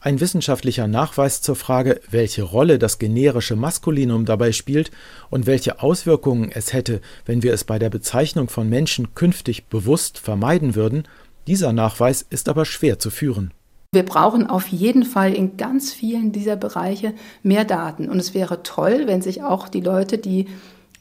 Ein 0.00 0.20
wissenschaftlicher 0.20 0.86
Nachweis 0.86 1.42
zur 1.42 1.56
Frage, 1.56 2.00
welche 2.08 2.44
Rolle 2.44 2.78
das 2.78 3.00
generische 3.00 3.56
Maskulinum 3.56 4.24
dabei 4.24 4.52
spielt 4.52 4.92
und 5.30 5.46
welche 5.46 5.82
Auswirkungen 5.82 6.52
es 6.52 6.72
hätte, 6.72 7.00
wenn 7.24 7.42
wir 7.42 7.52
es 7.52 7.64
bei 7.64 7.80
der 7.80 7.90
Bezeichnung 7.90 8.48
von 8.48 8.68
Menschen 8.68 9.16
künftig 9.16 9.64
bewusst 9.64 10.18
vermeiden 10.18 10.76
würden, 10.76 11.08
dieser 11.46 11.72
Nachweis 11.72 12.26
ist 12.28 12.48
aber 12.48 12.64
schwer 12.64 12.98
zu 12.98 13.10
führen. 13.10 13.52
Wir 13.92 14.04
brauchen 14.04 14.46
auf 14.48 14.66
jeden 14.66 15.04
Fall 15.04 15.32
in 15.32 15.56
ganz 15.56 15.92
vielen 15.92 16.32
dieser 16.32 16.56
Bereiche 16.56 17.14
mehr 17.42 17.64
Daten. 17.64 18.08
Und 18.08 18.18
es 18.18 18.34
wäre 18.34 18.62
toll, 18.62 19.04
wenn 19.06 19.22
sich 19.22 19.42
auch 19.42 19.68
die 19.68 19.80
Leute, 19.80 20.18
die 20.18 20.46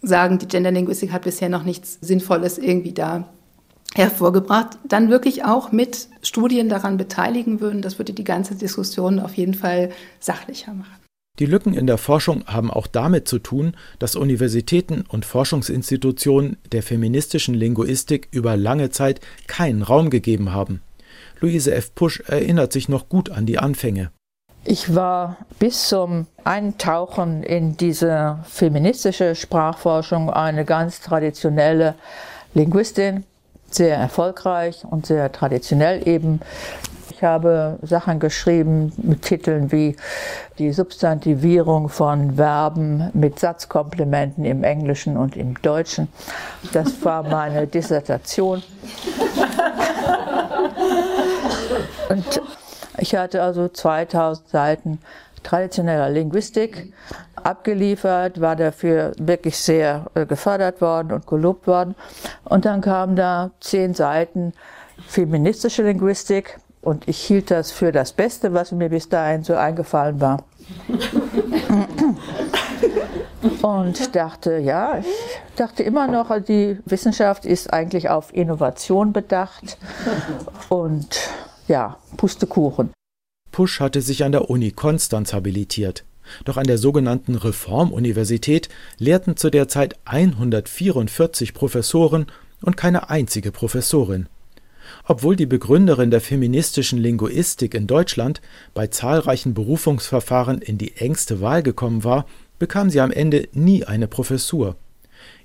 sagen, 0.01 0.37
die 0.39 0.47
Genderlinguistik 0.47 1.11
hat 1.11 1.23
bisher 1.23 1.49
noch 1.49 1.63
nichts 1.63 1.97
Sinnvolles 2.01 2.57
irgendwie 2.57 2.93
da 2.93 3.27
hervorgebracht, 3.95 4.77
dann 4.87 5.09
wirklich 5.09 5.45
auch 5.45 5.71
mit 5.71 6.09
Studien 6.21 6.69
daran 6.69 6.97
beteiligen 6.97 7.59
würden. 7.61 7.81
Das 7.81 7.97
würde 7.97 8.13
die 8.13 8.23
ganze 8.23 8.55
Diskussion 8.55 9.19
auf 9.19 9.35
jeden 9.35 9.53
Fall 9.53 9.89
sachlicher 10.19 10.73
machen. 10.73 11.04
Die 11.39 11.45
Lücken 11.45 11.73
in 11.73 11.85
der 11.85 11.97
Forschung 11.97 12.45
haben 12.47 12.71
auch 12.71 12.87
damit 12.87 13.27
zu 13.27 13.39
tun, 13.39 13.75
dass 13.99 14.15
Universitäten 14.15 15.03
und 15.07 15.25
Forschungsinstitutionen 15.25 16.57
der 16.71 16.81
feministischen 16.81 17.53
Linguistik 17.53 18.29
über 18.31 18.55
lange 18.55 18.89
Zeit 18.89 19.19
keinen 19.47 19.81
Raum 19.81 20.09
gegeben 20.09 20.53
haben. 20.53 20.81
Luise 21.41 21.73
F. 21.75 21.93
Pusch 21.93 22.21
erinnert 22.21 22.71
sich 22.71 22.87
noch 22.87 23.09
gut 23.09 23.29
an 23.29 23.45
die 23.45 23.59
Anfänge. 23.59 24.11
Ich 24.63 24.95
war 24.95 25.37
bis 25.59 25.89
zum 25.89 26.25
Eintauchen 26.43 27.43
in 27.43 27.75
diese 27.77 28.39
feministische 28.49 29.35
Sprachforschung 29.35 30.29
eine 30.29 30.63
ganz 30.65 31.01
traditionelle 31.01 31.95
Linguistin, 32.53 33.25
sehr 33.69 33.97
erfolgreich 33.97 34.85
und 34.89 35.05
sehr 35.05 35.31
traditionell 35.31 36.07
eben. 36.07 36.39
Ich 37.25 37.27
habe 37.27 37.79
Sachen 37.81 38.19
geschrieben 38.19 38.93
mit 38.97 39.23
Titeln 39.23 39.71
wie 39.71 39.95
die 40.59 40.71
Substantivierung 40.71 41.89
von 41.89 42.35
Verben 42.35 43.09
mit 43.15 43.39
Satzkomplementen 43.39 44.45
im 44.45 44.63
Englischen 44.63 45.17
und 45.17 45.35
im 45.35 45.59
Deutschen. 45.63 46.07
Das 46.71 47.03
war 47.03 47.23
meine 47.23 47.65
Dissertation. 47.75 48.61
Und 52.09 52.41
ich 52.99 53.15
hatte 53.15 53.41
also 53.41 53.69
2000 53.69 54.47
Seiten 54.47 54.99
traditioneller 55.41 56.11
Linguistik 56.11 56.93
abgeliefert, 57.33 58.39
war 58.39 58.55
dafür 58.55 59.13
wirklich 59.17 59.57
sehr 59.57 60.05
äh, 60.13 60.27
gefördert 60.27 60.79
worden 60.79 61.11
und 61.13 61.25
gelobt 61.25 61.65
worden. 61.65 61.95
Und 62.43 62.65
dann 62.65 62.81
kamen 62.81 63.15
da 63.15 63.49
zehn 63.61 63.95
Seiten 63.95 64.53
feministische 65.07 65.81
Linguistik 65.81 66.59
und 66.85 67.07
ich 67.07 67.17
hielt 67.17 67.51
das 67.51 67.71
für 67.71 67.91
das 67.91 68.13
Beste, 68.13 68.53
was 68.53 68.71
mir 68.71 68.89
bis 68.89 69.09
dahin 69.09 69.43
so 69.43 69.55
eingefallen 69.55 70.21
war. 70.21 70.43
Und 73.61 74.15
dachte, 74.15 74.57
ja, 74.59 74.99
ich 74.99 75.05
dachte 75.55 75.83
immer 75.83 76.07
noch, 76.07 76.31
die 76.41 76.77
Wissenschaft 76.85 77.45
ist 77.45 77.73
eigentlich 77.73 78.09
auf 78.09 78.33
Innovation 78.33 79.13
bedacht 79.13 79.77
und 80.69 81.07
ja, 81.67 81.97
Pustekuchen. 82.17 82.91
Pusch 83.51 83.79
hatte 83.79 84.01
sich 84.01 84.23
an 84.23 84.31
der 84.31 84.49
Uni 84.49 84.71
Konstanz 84.71 85.33
habilitiert. 85.33 86.03
Doch 86.43 86.57
an 86.57 86.65
der 86.65 86.77
sogenannten 86.77 87.35
Reformuniversität 87.35 88.69
lehrten 88.97 89.37
zu 89.37 89.49
der 89.49 89.67
Zeit 89.67 89.95
144 90.05 91.53
Professoren 91.53 92.27
und 92.61 92.77
keine 92.77 93.09
einzige 93.09 93.51
Professorin. 93.51 94.27
Obwohl 95.07 95.35
die 95.35 95.45
Begründerin 95.45 96.11
der 96.11 96.21
feministischen 96.21 96.99
Linguistik 96.99 97.73
in 97.73 97.87
Deutschland 97.87 98.41
bei 98.73 98.87
zahlreichen 98.87 99.53
Berufungsverfahren 99.53 100.61
in 100.61 100.77
die 100.77 100.97
engste 100.97 101.41
Wahl 101.41 101.61
gekommen 101.61 102.03
war, 102.03 102.25
bekam 102.57 102.89
sie 102.89 103.01
am 103.01 103.11
Ende 103.11 103.47
nie 103.53 103.85
eine 103.85 104.07
Professur. 104.07 104.75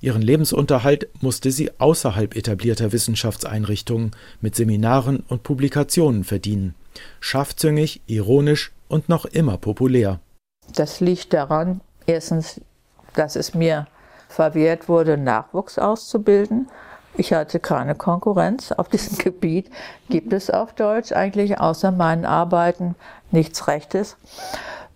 Ihren 0.01 0.23
Lebensunterhalt 0.23 1.09
musste 1.21 1.51
sie 1.51 1.71
außerhalb 1.79 2.37
etablierter 2.37 2.93
Wissenschaftseinrichtungen 2.93 4.13
mit 4.41 4.55
Seminaren 4.55 5.25
und 5.29 5.43
Publikationen 5.43 6.25
verdienen 6.25 6.75
scharfzüngig, 7.21 8.03
ironisch 8.07 8.73
und 8.89 9.09
noch 9.09 9.25
immer 9.25 9.59
populär. 9.59 10.21
Das 10.75 11.01
liegt 11.01 11.33
daran, 11.33 11.81
erstens, 12.07 12.61
dass 13.15 13.37
es 13.37 13.55
mir 13.55 13.87
verwehrt 14.29 14.89
wurde, 14.89 15.17
Nachwuchs 15.17 15.79
auszubilden. 15.79 16.69
Ich 17.17 17.33
hatte 17.33 17.61
keine 17.61 17.95
Konkurrenz. 17.95 18.73
Auf 18.73 18.89
diesem 18.89 19.19
Gebiet 19.25 19.71
gibt 20.09 20.33
es 20.33 20.51
auf 20.51 20.73
Deutsch 20.73 21.13
eigentlich 21.13 21.59
außer 21.59 21.91
meinen 21.91 22.25
Arbeiten 22.25 22.95
nichts 23.31 23.67
Rechtes. 23.67 24.17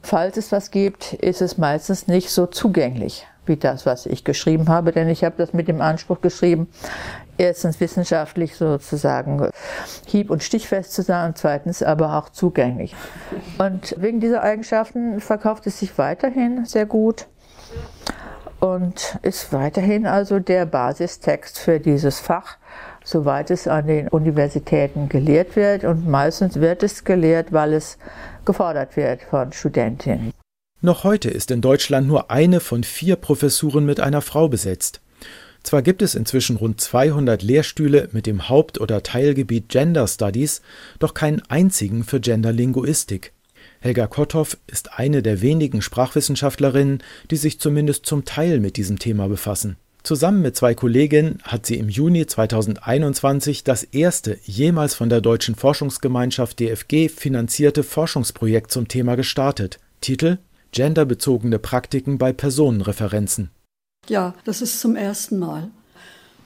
Falls 0.03 0.37
es 0.37 0.53
was 0.53 0.71
gibt, 0.71 1.15
ist 1.15 1.41
es 1.41 1.57
meistens 1.57 2.07
nicht 2.09 2.31
so 2.31 2.47
zugänglich 2.47 3.27
wie 3.47 3.57
das, 3.57 3.87
was 3.87 4.07
ich 4.07 4.25
geschrieben 4.25 4.69
habe, 4.69 4.93
denn 4.93 5.09
ich 5.09 5.25
habe 5.25 5.37
das 5.37 5.53
mit 5.53 5.69
dem 5.69 5.81
Anspruch 5.81 6.21
geschrieben, 6.21 6.69
erstens 7.37 7.81
wissenschaftlich 7.81 8.57
sozusagen 8.57 9.51
hieb- 10.07 10.31
und 10.31 10.43
stichfest 10.43 10.93
zu 10.93 11.03
sein 11.03 11.31
und 11.31 11.39
zweitens 11.39 11.83
aber 11.83 12.17
auch 12.17 12.31
zugänglich. 12.31 12.95
Und 13.59 13.95
wegen 13.99 14.21
dieser 14.21 14.43
Eigenschaften 14.43 15.21
verkauft 15.21 15.67
es 15.67 15.79
sich 15.79 15.97
weiterhin 15.99 16.65
sehr 16.65 16.87
gut 16.87 17.27
und 18.65 19.19
ist 19.21 19.53
weiterhin 19.53 20.07
also 20.07 20.39
der 20.39 20.65
Basistext 20.65 21.59
für 21.59 21.81
dieses 21.81 22.19
Fach, 22.19 22.57
soweit 23.05 23.51
es 23.51 23.69
an 23.69 23.87
den 23.87 24.09
Universitäten 24.09 25.11
gelehrt 25.11 25.55
wird. 25.55 25.85
Und 25.85 26.09
meistens 26.09 26.55
wird 26.57 26.83
es 26.83 27.05
gelehrt, 27.05 27.53
weil 27.53 27.75
es 27.75 27.99
gefordert 28.47 28.97
wird 28.97 29.21
von 29.23 29.53
Studentinnen. 29.53 30.33
Noch 30.81 31.05
heute 31.05 31.29
ist 31.29 31.51
in 31.51 31.61
Deutschland 31.61 32.09
nur 32.09 32.31
eine 32.31 32.61
von 32.61 32.85
vier 32.85 33.17
Professuren 33.17 33.85
mit 33.85 34.01
einer 34.01 34.23
Frau 34.23 34.49
besetzt. 34.49 35.03
Zwar 35.63 35.83
gibt 35.83 36.01
es 36.01 36.15
inzwischen 36.15 36.57
rund 36.57 36.81
200 36.81 37.43
Lehrstühle 37.43 38.09
mit 38.13 38.25
dem 38.25 38.49
Haupt- 38.49 38.81
oder 38.81 39.03
Teilgebiet 39.03 39.69
Gender 39.69 40.07
Studies, 40.07 40.63
doch 40.99 41.13
keinen 41.13 41.43
einzigen 41.49 42.03
für 42.03 42.21
Genderlinguistik. 42.21 43.35
Helga 43.85 44.07
Kotthoff 44.07 44.57
ist 44.67 44.99
eine 44.99 45.21
der 45.21 45.43
wenigen 45.43 45.83
Sprachwissenschaftlerinnen, 45.83 47.03
die 47.31 47.37
sich 47.37 47.61
zumindest 47.61 48.07
zum 48.07 48.25
Teil 48.25 48.59
mit 48.59 48.79
diesem 48.79 48.99
Thema 48.99 49.29
befassen. 49.29 49.77
Zusammen 50.03 50.41
mit 50.41 50.57
zwei 50.57 50.75
Kolleginnen 50.75 51.41
hat 51.43 51.67
sie 51.67 51.77
im 51.77 51.91
Juni 51.91 52.25
2021 52.25 53.63
das 53.63 53.83
erste 53.83 54.39
jemals 54.45 54.95
von 54.95 55.11
der 55.11 55.21
Deutschen 55.21 55.55
Forschungsgemeinschaft 55.55 56.61
DFG 56.61 57.11
finanzierte 57.11 57.83
Forschungsprojekt 57.83 58.71
zum 58.71 58.89
Thema 58.89 59.17
gestartet. 59.17 59.81
Titel 60.01 60.39
Genderbezogene 60.73 61.59
Praktiken 61.59 62.17
bei 62.17 62.33
Personenreferenzen. 62.33 63.51
Ja, 64.09 64.33
das 64.47 64.63
ist 64.63 64.81
zum 64.81 64.97
ersten 64.97 65.39
Mal. 65.39 65.69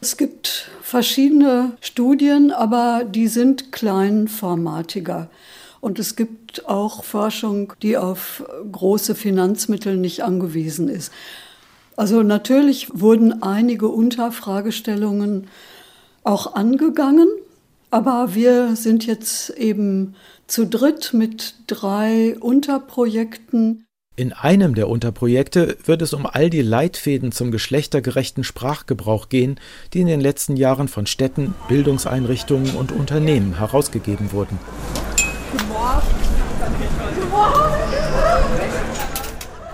Es 0.01 0.17
gibt 0.17 0.69
verschiedene 0.83 1.77
Studien, 1.81 2.51
aber 2.51 3.05
die 3.09 3.29
sind 3.29 3.71
kleinformatiger. 3.71 5.31
Und 5.81 5.99
es 5.99 6.17
gibt 6.17 6.69
auch 6.69 7.05
Forschung, 7.05 7.73
die 7.83 7.97
auf 7.97 8.45
große 8.73 9.15
Finanzmittel 9.15 9.97
nicht 9.97 10.25
angewiesen 10.25 10.89
ist. 10.89 11.13
Also 11.97 12.23
natürlich 12.23 12.89
wurden 12.93 13.43
einige 13.43 13.89
Unterfragestellungen 13.89 15.49
auch 16.23 16.55
angegangen, 16.55 17.29
aber 17.91 18.35
wir 18.35 18.77
sind 18.77 19.07
jetzt 19.07 19.51
eben 19.51 20.15
zu 20.47 20.67
dritt 20.67 21.13
mit 21.13 21.55
drei 21.67 22.37
Unterprojekten. 22.39 23.85
In 24.15 24.33
einem 24.33 24.75
der 24.75 24.89
Unterprojekte 24.89 25.77
wird 25.85 26.03
es 26.03 26.13
um 26.13 26.27
all 26.27 26.51
die 26.51 26.63
Leitfäden 26.63 27.31
zum 27.31 27.51
geschlechtergerechten 27.51 28.43
Sprachgebrauch 28.43 29.29
gehen, 29.29 29.61
die 29.93 30.01
in 30.01 30.07
den 30.09 30.21
letzten 30.21 30.57
Jahren 30.57 30.89
von 30.89 31.07
Städten, 31.07 31.55
Bildungseinrichtungen 31.69 32.75
und 32.75 32.91
Unternehmen 32.91 33.59
herausgegeben 33.59 34.33
wurden. 34.33 34.59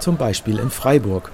Zum 0.00 0.16
Beispiel 0.16 0.59
in 0.59 0.71
Freiburg. 0.71 1.33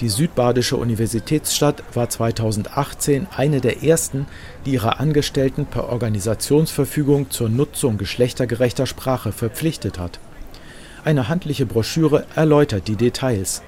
Die 0.00 0.08
südbadische 0.08 0.76
Universitätsstadt 0.76 1.82
war 1.94 2.08
2018 2.08 3.26
eine 3.36 3.60
der 3.60 3.82
ersten, 3.82 4.26
die 4.64 4.72
ihre 4.72 4.98
Angestellten 5.00 5.66
per 5.66 5.88
Organisationsverfügung 5.88 7.30
zur 7.30 7.48
Nutzung 7.48 7.98
geschlechtergerechter 7.98 8.86
Sprache 8.86 9.32
verpflichtet 9.32 9.98
hat. 9.98 10.20
Eine 11.04 11.28
handliche 11.28 11.66
Broschüre 11.66 12.26
erläutert 12.34 12.86
die 12.88 12.96
Details. 12.96 13.62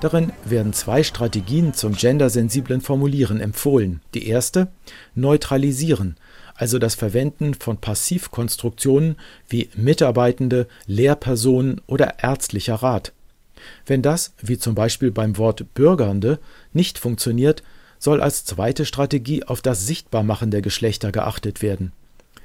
Darin 0.00 0.32
werden 0.44 0.72
zwei 0.72 1.02
Strategien 1.02 1.74
zum 1.74 1.94
gendersensiblen 1.94 2.80
Formulieren 2.80 3.40
empfohlen. 3.40 4.00
Die 4.14 4.28
erste 4.28 4.68
neutralisieren, 5.16 6.16
also 6.54 6.78
das 6.78 6.94
Verwenden 6.94 7.54
von 7.54 7.78
Passivkonstruktionen 7.78 9.16
wie 9.48 9.70
Mitarbeitende, 9.74 10.68
Lehrpersonen 10.86 11.80
oder 11.88 12.22
ärztlicher 12.22 12.76
Rat. 12.76 13.12
Wenn 13.86 14.02
das, 14.02 14.34
wie 14.40 14.56
zum 14.56 14.76
Beispiel 14.76 15.10
beim 15.10 15.36
Wort 15.36 15.74
Bürgernde, 15.74 16.38
nicht 16.72 16.98
funktioniert, 16.98 17.64
soll 17.98 18.20
als 18.20 18.44
zweite 18.44 18.84
Strategie 18.84 19.42
auf 19.42 19.62
das 19.62 19.84
Sichtbarmachen 19.88 20.52
der 20.52 20.62
Geschlechter 20.62 21.10
geachtet 21.10 21.60
werden. 21.60 21.90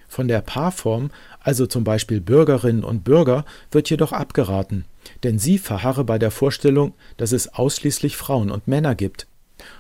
Von 0.07 0.27
der 0.27 0.41
Paarform, 0.41 1.11
also 1.43 1.67
zum 1.67 1.83
Beispiel 1.83 2.21
Bürgerinnen 2.21 2.83
und 2.83 3.03
Bürger, 3.03 3.45
wird 3.71 3.89
jedoch 3.89 4.11
abgeraten, 4.11 4.85
denn 5.23 5.37
sie 5.37 5.57
verharre 5.57 6.03
bei 6.03 6.17
der 6.17 6.31
Vorstellung, 6.31 6.93
dass 7.17 7.31
es 7.31 7.53
ausschließlich 7.53 8.17
Frauen 8.17 8.49
und 8.49 8.67
Männer 8.67 8.95
gibt. 8.95 9.27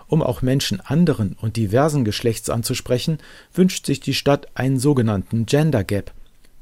Um 0.07 0.21
auch 0.21 0.41
Menschen 0.41 0.79
anderen 0.81 1.35
und 1.41 1.57
diversen 1.57 2.05
Geschlechts 2.05 2.49
anzusprechen, 2.49 3.17
wünscht 3.53 3.85
sich 3.85 3.99
die 3.99 4.13
Stadt 4.13 4.47
einen 4.53 4.77
sogenannten 4.77 5.45
Gender 5.45 5.83
Gap, 5.83 6.11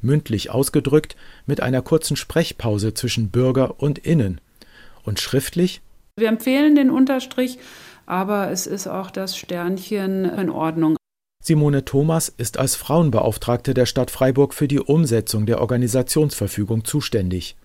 mündlich 0.02 0.50
ausgedrückt 0.52 1.16
mit 1.46 1.62
einer 1.62 1.82
kurzen 1.82 2.16
Sprechpause 2.16 2.94
zwischen 2.94 3.30
Bürger 3.30 3.82
und 3.82 4.00
Innen. 4.00 4.40
Und 5.04 5.20
schriftlich? 5.20 5.82
Wir 6.18 6.30
empfehlen 6.30 6.76
den 6.76 6.90
Unterstrich, 6.90 7.58
aber 8.06 8.52
es 8.52 8.68
ist 8.68 8.88
auch 8.88 9.12
das 9.12 9.38
Sternchen 9.38 10.26
in 10.26 10.50
Ordnung. 10.50 10.96
Simone 11.44 11.84
Thomas 11.86 12.30
ist 12.30 12.60
als 12.60 12.76
Frauenbeauftragte 12.76 13.74
der 13.74 13.88
Stadt 13.88 14.12
Freiburg 14.12 14.54
für 14.54 14.68
die 14.68 14.80
Umsetzung 14.80 15.48
der 15.48 15.60
Organisationsverfügung 15.60 16.86
zuständig. 16.86 17.56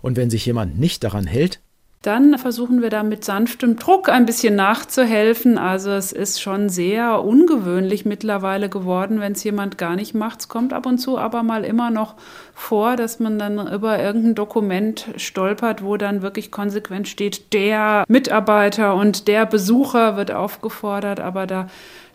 Und 0.00 0.16
wenn 0.16 0.30
sich 0.30 0.46
jemand 0.46 0.78
nicht 0.78 1.02
daran 1.02 1.26
hält, 1.26 1.60
dann 2.02 2.38
versuchen 2.38 2.82
wir 2.82 2.90
da 2.90 3.02
mit 3.02 3.24
sanftem 3.24 3.80
Druck 3.80 4.08
ein 4.08 4.26
bisschen 4.26 4.54
nachzuhelfen. 4.54 5.58
Also 5.58 5.90
es 5.90 6.12
ist 6.12 6.40
schon 6.40 6.68
sehr 6.68 7.24
ungewöhnlich 7.24 8.04
mittlerweile 8.04 8.68
geworden, 8.68 9.18
wenn 9.18 9.32
es 9.32 9.42
jemand 9.42 9.76
gar 9.76 9.96
nicht 9.96 10.14
macht. 10.14 10.38
Es 10.38 10.48
kommt 10.48 10.72
ab 10.72 10.86
und 10.86 10.98
zu 10.98 11.18
aber 11.18 11.42
mal 11.42 11.64
immer 11.64 11.90
noch 11.90 12.14
vor, 12.54 12.94
dass 12.94 13.18
man 13.18 13.40
dann 13.40 13.58
über 13.72 13.98
irgendein 13.98 14.36
Dokument 14.36 15.06
stolpert, 15.16 15.82
wo 15.82 15.96
dann 15.96 16.22
wirklich 16.22 16.52
konsequent 16.52 17.08
steht, 17.08 17.52
der 17.52 18.04
Mitarbeiter 18.06 18.94
und 18.94 19.26
der 19.26 19.44
Besucher 19.44 20.16
wird 20.16 20.30
aufgefordert. 20.30 21.18
Aber 21.18 21.48
da, 21.48 21.68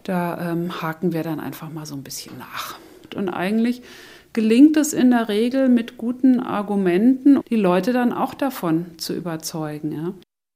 da 0.03 0.51
ähm, 0.51 0.81
haken 0.81 1.13
wir 1.13 1.23
dann 1.23 1.39
einfach 1.39 1.69
mal 1.69 1.85
so 1.85 1.95
ein 1.95 2.03
bisschen 2.03 2.37
nach. 2.37 2.77
Und 3.15 3.29
eigentlich 3.29 3.81
gelingt 4.33 4.77
es 4.77 4.93
in 4.93 5.11
der 5.11 5.27
Regel 5.29 5.69
mit 5.69 5.97
guten 5.97 6.39
Argumenten, 6.39 7.39
die 7.49 7.55
Leute 7.55 7.93
dann 7.93 8.13
auch 8.13 8.33
davon 8.33 8.97
zu 8.97 9.13
überzeugen. 9.13 9.91
Ja. 9.91 10.13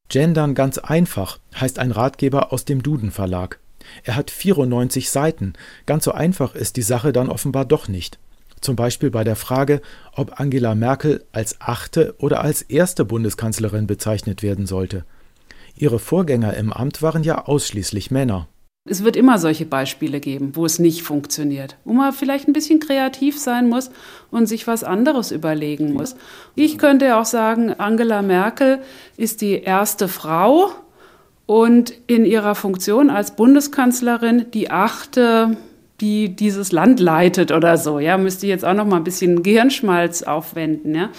Gendern 0.09 0.55
ganz 0.55 0.77
einfach 0.77 1.39
heißt 1.59 1.79
ein 1.79 1.91
Ratgeber 1.91 2.53
aus 2.53 2.65
dem 2.65 2.83
Duden 2.83 3.11
Verlag. 3.11 3.59
Er 4.03 4.15
hat 4.15 4.31
94 4.31 5.09
Seiten. 5.09 5.53
Ganz 5.85 6.05
so 6.05 6.11
einfach 6.11 6.55
ist 6.55 6.77
die 6.77 6.81
Sache 6.81 7.11
dann 7.11 7.29
offenbar 7.29 7.65
doch 7.65 7.87
nicht. 7.87 8.19
Zum 8.61 8.75
Beispiel 8.75 9.11
bei 9.11 9.23
der 9.23 9.35
Frage, 9.35 9.81
ob 10.13 10.39
Angela 10.39 10.73
Merkel 10.73 11.23
als 11.31 11.61
achte 11.61 12.15
oder 12.17 12.41
als 12.41 12.61
erste 12.61 13.05
Bundeskanzlerin 13.05 13.85
bezeichnet 13.85 14.41
werden 14.41 14.65
sollte. 14.65 15.05
Ihre 15.75 15.99
Vorgänger 15.99 16.55
im 16.55 16.71
Amt 16.71 17.01
waren 17.01 17.23
ja 17.23 17.45
ausschließlich 17.45 18.09
Männer. 18.09 18.47
Es 18.87 19.03
wird 19.03 19.15
immer 19.15 19.39
solche 19.39 19.65
Beispiele 19.65 20.19
geben, 20.19 20.51
wo 20.53 20.63
es 20.63 20.77
nicht 20.77 21.01
funktioniert, 21.01 21.75
wo 21.85 21.93
man 21.93 22.13
vielleicht 22.13 22.47
ein 22.47 22.53
bisschen 22.53 22.79
kreativ 22.79 23.39
sein 23.39 23.67
muss 23.67 23.89
und 24.29 24.45
sich 24.45 24.67
was 24.67 24.83
anderes 24.83 25.31
überlegen 25.31 25.91
muss. 25.91 26.15
Ich 26.53 26.77
könnte 26.77 27.17
auch 27.17 27.25
sagen, 27.25 27.73
Angela 27.73 28.21
Merkel 28.21 28.77
ist 29.17 29.41
die 29.41 29.59
erste 29.59 30.07
Frau 30.07 30.69
und 31.47 31.95
in 32.05 32.25
ihrer 32.25 32.53
Funktion 32.53 33.09
als 33.09 33.35
Bundeskanzlerin 33.35 34.51
die 34.53 34.69
achte, 34.69 35.57
die 35.99 36.35
dieses 36.35 36.71
Land 36.71 36.99
leitet 36.99 37.51
oder 37.51 37.77
so. 37.77 37.97
Ja, 37.97 38.19
müsste 38.19 38.45
jetzt 38.45 38.65
auch 38.65 38.75
noch 38.75 38.85
mal 38.85 38.97
ein 38.97 39.03
bisschen 39.03 39.41
Gehirnschmalz 39.41 40.21
aufwenden. 40.21 40.93
Ja, 40.93 41.09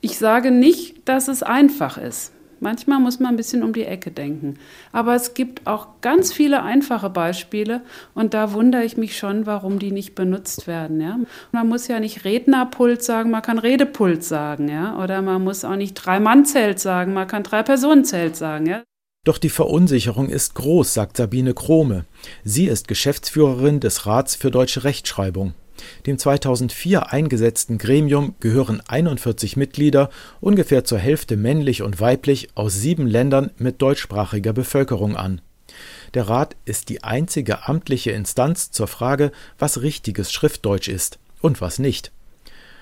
ich 0.00 0.18
sage 0.18 0.50
nicht, 0.50 1.08
dass 1.08 1.28
es 1.28 1.44
einfach 1.44 1.98
ist. 1.98 2.32
Manchmal 2.62 3.00
muss 3.00 3.18
man 3.18 3.34
ein 3.34 3.36
bisschen 3.36 3.64
um 3.64 3.72
die 3.72 3.84
Ecke 3.84 4.12
denken. 4.12 4.54
Aber 4.92 5.16
es 5.16 5.34
gibt 5.34 5.66
auch 5.66 5.88
ganz 6.00 6.32
viele 6.32 6.62
einfache 6.62 7.10
Beispiele 7.10 7.82
und 8.14 8.34
da 8.34 8.52
wundere 8.52 8.84
ich 8.84 8.96
mich 8.96 9.18
schon, 9.18 9.46
warum 9.46 9.80
die 9.80 9.90
nicht 9.90 10.14
benutzt 10.14 10.68
werden. 10.68 11.00
Ja? 11.00 11.18
Man 11.50 11.68
muss 11.68 11.88
ja 11.88 11.98
nicht 11.98 12.24
Rednerpult 12.24 13.02
sagen, 13.02 13.32
man 13.32 13.42
kann 13.42 13.58
Redepult 13.58 14.22
sagen. 14.22 14.68
Ja? 14.68 14.96
Oder 15.02 15.22
man 15.22 15.42
muss 15.42 15.64
auch 15.64 15.74
nicht 15.74 15.94
Drei-Mann-Zelt 15.94 16.78
sagen, 16.78 17.12
man 17.14 17.26
kann 17.26 17.42
Drei-Personen-Zelt 17.42 18.36
sagen. 18.36 18.66
Ja? 18.66 18.84
Doch 19.24 19.38
die 19.38 19.50
Verunsicherung 19.50 20.28
ist 20.28 20.54
groß, 20.54 20.94
sagt 20.94 21.16
Sabine 21.16 21.54
Krome. 21.54 22.04
Sie 22.44 22.66
ist 22.66 22.86
Geschäftsführerin 22.86 23.80
des 23.80 24.06
Rats 24.06 24.36
für 24.36 24.52
deutsche 24.52 24.84
Rechtschreibung. 24.84 25.54
Dem 26.06 26.18
2004 26.18 27.12
eingesetzten 27.12 27.78
Gremium 27.78 28.34
gehören 28.40 28.80
41 28.86 29.56
Mitglieder, 29.56 30.10
ungefähr 30.40 30.84
zur 30.84 30.98
Hälfte 30.98 31.36
männlich 31.36 31.82
und 31.82 32.00
weiblich, 32.00 32.48
aus 32.54 32.74
sieben 32.74 33.06
Ländern 33.06 33.50
mit 33.58 33.80
deutschsprachiger 33.82 34.52
Bevölkerung 34.52 35.16
an. 35.16 35.40
Der 36.14 36.28
Rat 36.28 36.56
ist 36.64 36.88
die 36.88 37.02
einzige 37.02 37.66
amtliche 37.66 38.10
Instanz 38.10 38.70
zur 38.70 38.86
Frage, 38.86 39.32
was 39.58 39.80
richtiges 39.80 40.32
Schriftdeutsch 40.32 40.88
ist 40.88 41.18
und 41.40 41.60
was 41.60 41.78
nicht. 41.78 42.12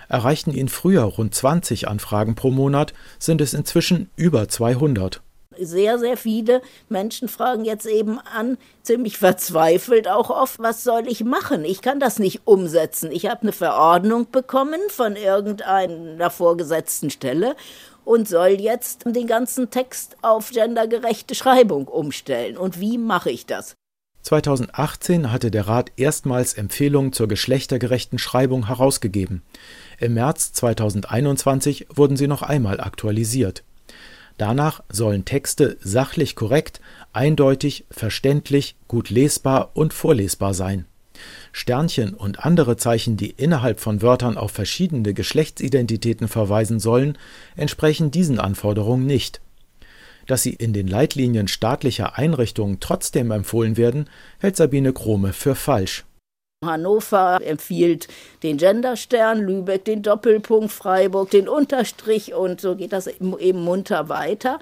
Erreichten 0.09 0.53
ihn 0.53 0.69
früher 0.69 1.03
rund 1.03 1.35
20 1.35 1.87
Anfragen 1.87 2.35
pro 2.35 2.51
Monat, 2.51 2.95
sind 3.21 3.41
es 3.41 3.55
inzwischen 3.55 4.11
über 4.17 4.49
200 4.49 5.23
sehr, 5.61 5.99
sehr 5.99 6.17
viele 6.17 6.63
Menschen 6.89 7.29
fragen 7.29 7.65
jetzt 7.65 7.87
eben 7.87 8.19
an, 8.19 8.59
ziemlich 8.83 9.19
verzweifelt 9.19 10.09
auch 10.09 10.31
oft, 10.31 10.59
was 10.59 10.85
soll 10.85 11.07
ich 11.07 11.25
machen? 11.25 11.65
Ich 11.65 11.83
kann 11.83 12.01
das 12.01 12.19
nicht 12.19 12.43
umsetzen. 12.45 13.13
Ich 13.13 13.27
habe 13.27 13.43
eine 13.43 13.53
Verordnung 13.53 14.31
bekommen 14.31 14.81
von 14.89 15.17
irgendeiner 15.17 16.31
vorgesetzten 16.31 17.11
Stelle 17.11 17.57
und 18.05 18.29
soll 18.29 18.61
jetzt 18.61 19.05
den 19.07 19.27
ganzen 19.27 19.71
Text 19.71 20.17
auf 20.23 20.51
gendergerechte 20.51 21.35
Schreibung 21.35 21.87
umstellen. 21.89 22.57
Und 22.57 22.81
wie 22.81 22.99
mache 22.99 23.31
ich 23.31 23.47
das? 23.47 23.75
2018 24.23 25.33
hatte 25.33 25.51
der 25.51 25.67
Rat 25.67 25.93
erstmals 25.97 26.53
Empfehlungen 26.55 27.13
zur 27.13 27.27
geschlechtergerechten 27.27 28.19
Schreibung 28.19 28.67
herausgegeben. 28.67 29.43
Im 29.99 30.15
März 30.15 30.53
2021 30.53 31.87
wurden 31.95 32.17
sie 32.17 32.27
noch 32.27 32.43
einmal 32.43 32.81
aktualisiert. 32.81 33.65
Danach 34.41 34.83
sollen 34.89 35.27
Texte 35.27 35.77
sachlich 35.83 36.35
korrekt, 36.35 36.81
eindeutig, 37.13 37.85
verständlich, 37.91 38.75
gut 38.89 39.11
lesbar 39.11 39.73
und 39.75 39.93
vorlesbar 39.93 40.55
sein. 40.55 40.87
Sternchen 41.53 42.15
und 42.15 42.43
andere 42.43 42.79
Zeichen, 42.79 43.19
die 43.19 43.33
innerhalb 43.33 43.81
von 43.81 44.01
Wörtern 44.01 44.39
auf 44.39 44.53
verschiedene 44.53 45.13
Geschlechtsidentitäten 45.13 46.27
verweisen 46.27 46.81
sollen, 46.81 47.19
entsprechen 47.55 48.11
diesen 48.11 48.41
Anforderungen 48.41 49.05
nicht. 49.05 49.43
Dass 50.27 50.43
sie 50.43 50.55
in 50.55 50.73
den 50.73 50.87
Leitlinien 50.87 51.47
staatlicher 51.47 52.17
Einrichtungen 52.17 52.81
trotzdem 52.81 53.33
empfohlen 53.33 53.77
werden, 53.77 54.09
hält 54.39 54.57
Sabine 54.57 54.95
Krome 54.95 55.35
für 55.35 55.55
falsch 55.55 56.07
Hannover 56.63 57.41
empfiehlt 57.43 58.07
den 58.43 58.59
Genderstern, 58.59 59.41
Lübeck 59.41 59.87
den 59.87 60.03
Doppelpunkt, 60.03 60.71
Freiburg 60.71 61.31
den 61.31 61.49
Unterstrich 61.49 62.35
und 62.35 62.61
so 62.61 62.77
geht 62.77 62.93
das 62.93 63.07
eben 63.07 63.63
munter 63.63 64.11
weiter. 64.11 64.61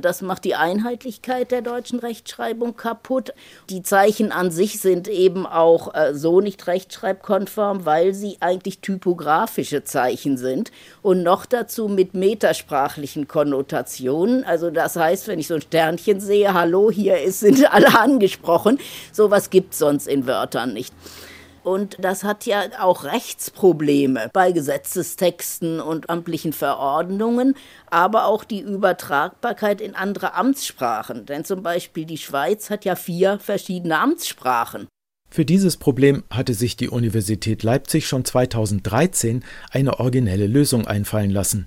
Das 0.00 0.22
macht 0.22 0.44
die 0.44 0.54
Einheitlichkeit 0.54 1.50
der 1.50 1.62
deutschen 1.62 1.98
Rechtschreibung 1.98 2.76
kaputt. 2.76 3.32
Die 3.70 3.82
Zeichen 3.82 4.32
an 4.32 4.50
sich 4.50 4.80
sind 4.80 5.08
eben 5.08 5.46
auch 5.46 5.94
äh, 5.94 6.14
so 6.14 6.40
nicht 6.40 6.66
rechtschreibkonform, 6.66 7.86
weil 7.86 8.14
sie 8.14 8.36
eigentlich 8.40 8.80
typografische 8.80 9.84
Zeichen 9.84 10.36
sind 10.36 10.72
und 11.02 11.22
noch 11.22 11.46
dazu 11.46 11.88
mit 11.88 12.14
metasprachlichen 12.14 13.28
Konnotationen. 13.28 14.44
Also 14.44 14.70
das 14.70 14.96
heißt, 14.96 15.28
wenn 15.28 15.38
ich 15.38 15.48
so 15.48 15.54
ein 15.54 15.62
Sternchen 15.62 16.20
sehe, 16.20 16.54
hallo, 16.54 16.90
hier 16.90 17.22
ist, 17.22 17.40
sind 17.40 17.72
alle 17.72 17.98
angesprochen. 17.98 18.78
Sowas 19.12 19.50
gibt 19.50 19.72
es 19.72 19.78
sonst 19.78 20.08
in 20.08 20.26
Wörtern 20.26 20.72
nicht. 20.72 20.92
Und 21.64 21.96
das 21.98 22.24
hat 22.24 22.44
ja 22.44 22.62
auch 22.78 23.04
Rechtsprobleme 23.04 24.28
bei 24.32 24.52
Gesetzestexten 24.52 25.80
und 25.80 26.10
amtlichen 26.10 26.52
Verordnungen, 26.52 27.56
aber 27.90 28.26
auch 28.26 28.44
die 28.44 28.60
Übertragbarkeit 28.60 29.80
in 29.80 29.94
andere 29.94 30.34
Amtssprachen. 30.34 31.24
Denn 31.24 31.44
zum 31.44 31.62
Beispiel 31.62 32.04
die 32.04 32.18
Schweiz 32.18 32.68
hat 32.68 32.84
ja 32.84 32.96
vier 32.96 33.38
verschiedene 33.38 33.98
Amtssprachen. 33.98 34.88
Für 35.30 35.46
dieses 35.46 35.78
Problem 35.78 36.22
hatte 36.30 36.52
sich 36.52 36.76
die 36.76 36.90
Universität 36.90 37.62
Leipzig 37.62 38.06
schon 38.06 38.26
2013 38.26 39.42
eine 39.70 39.98
originelle 39.98 40.46
Lösung 40.46 40.86
einfallen 40.86 41.30
lassen. 41.30 41.66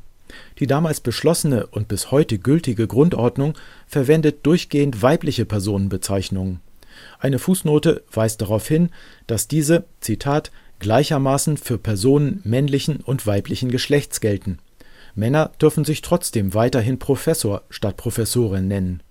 Die 0.59 0.67
damals 0.67 1.01
beschlossene 1.01 1.65
und 1.67 1.87
bis 1.87 2.11
heute 2.11 2.37
gültige 2.37 2.87
Grundordnung 2.87 3.55
verwendet 3.87 4.45
durchgehend 4.45 5.01
weibliche 5.01 5.45
Personenbezeichnungen. 5.45 6.61
Eine 7.19 7.39
Fußnote 7.39 8.03
weist 8.11 8.41
darauf 8.41 8.67
hin, 8.67 8.89
dass 9.25 9.47
diese, 9.47 9.85
Zitat, 10.01 10.51
gleichermaßen 10.79 11.57
für 11.57 11.77
Personen 11.77 12.41
männlichen 12.43 12.97
und 12.97 13.25
weiblichen 13.25 13.71
Geschlechts 13.71 14.19
gelten. 14.21 14.59
Männer 15.15 15.51
dürfen 15.59 15.83
sich 15.83 16.01
trotzdem 16.01 16.53
weiterhin 16.53 16.99
Professor 16.99 17.63
statt 17.69 17.97
Professorin 17.97 18.67
nennen. 18.67 19.01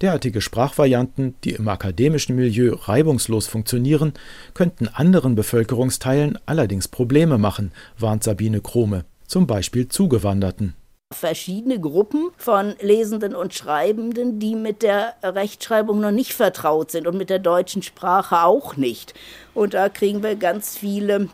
Derartige 0.00 0.40
Sprachvarianten, 0.40 1.34
die 1.42 1.52
im 1.52 1.66
akademischen 1.66 2.36
Milieu 2.36 2.74
reibungslos 2.74 3.46
funktionieren, 3.46 4.12
könnten 4.54 4.86
anderen 4.86 5.34
Bevölkerungsteilen 5.34 6.38
allerdings 6.46 6.88
Probleme 6.88 7.38
machen, 7.38 7.72
warnt 7.98 8.22
Sabine 8.22 8.60
Krome, 8.60 9.04
zum 9.26 9.46
Beispiel 9.46 9.88
Zugewanderten 9.88 10.74
verschiedene 11.12 11.80
Gruppen 11.80 12.30
von 12.36 12.74
Lesenden 12.80 13.34
und 13.34 13.54
Schreibenden, 13.54 14.38
die 14.38 14.54
mit 14.54 14.82
der 14.82 15.14
Rechtschreibung 15.22 16.00
noch 16.00 16.10
nicht 16.10 16.34
vertraut 16.34 16.90
sind 16.90 17.06
und 17.06 17.16
mit 17.16 17.30
der 17.30 17.38
deutschen 17.38 17.82
Sprache 17.82 18.42
auch 18.42 18.76
nicht. 18.76 19.14
Und 19.54 19.74
da 19.74 19.88
kriegen 19.88 20.22
wir 20.22 20.36
ganz 20.36 20.76
viele 20.76 21.28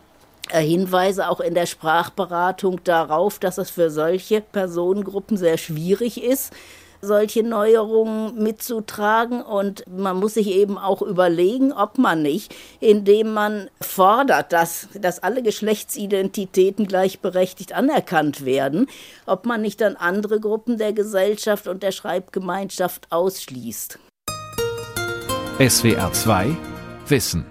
äh, 0.51 0.63
Hinweise 0.63 1.29
auch 1.29 1.41
in 1.41 1.55
der 1.55 1.67
Sprachberatung 1.67 2.83
darauf, 2.85 3.39
dass 3.39 3.59
es 3.59 3.71
für 3.71 3.91
solche 3.91 4.41
Personengruppen 4.41 5.37
sehr 5.37 5.59
schwierig 5.59 6.23
ist, 6.23 6.53
solche 7.01 7.43
Neuerungen 7.43 8.43
mitzutragen. 8.43 9.43
Und 9.43 9.85
man 9.89 10.19
muss 10.19 10.35
sich 10.35 10.49
eben 10.49 10.79
auch 10.79 11.03
überlegen, 11.03 11.73
ob 11.73 11.99
man 11.99 12.23
nicht, 12.23 12.55
indem 12.81 13.33
man 13.33 13.69
fordert, 13.81 14.53
dass, 14.53 14.89
dass 14.95 15.23
alle 15.23 15.43
Geschlechtsidentitäten 15.43 16.87
gleichberechtigt 16.87 17.73
anerkannt 17.73 18.45
werden, 18.45 18.87
ob 19.27 19.47
man 19.47 19.63
nicht 19.63 19.81
dann 19.81 19.97
andere 19.97 20.41
Gruppen 20.41 20.79
der 20.79 20.93
Gesellschaft 20.93 21.69
und 21.69 21.83
der 21.83 21.93
Schreibgemeinschaft 21.93 23.11
ausschließt. 23.11 23.99
SWR 25.59 26.13
2 26.13 26.57
Wissen 27.09 27.47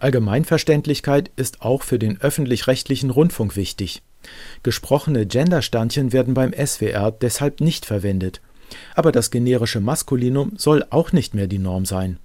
Allgemeinverständlichkeit 0.00 1.30
ist 1.36 1.60
auch 1.60 1.82
für 1.82 1.98
den 1.98 2.20
öffentlich-rechtlichen 2.20 3.10
Rundfunk 3.10 3.54
wichtig. 3.56 4.02
Gesprochene 4.62 5.26
Gendersternchen 5.26 6.12
werden 6.12 6.34
beim 6.34 6.52
SWR 6.52 7.10
deshalb 7.10 7.60
nicht 7.60 7.86
verwendet. 7.86 8.40
Aber 8.94 9.12
das 9.12 9.30
generische 9.30 9.80
Maskulinum 9.80 10.52
soll 10.56 10.84
auch 10.90 11.12
nicht 11.12 11.34
mehr 11.34 11.46
die 11.46 11.58
Norm 11.58 11.86
sein. 11.86 12.18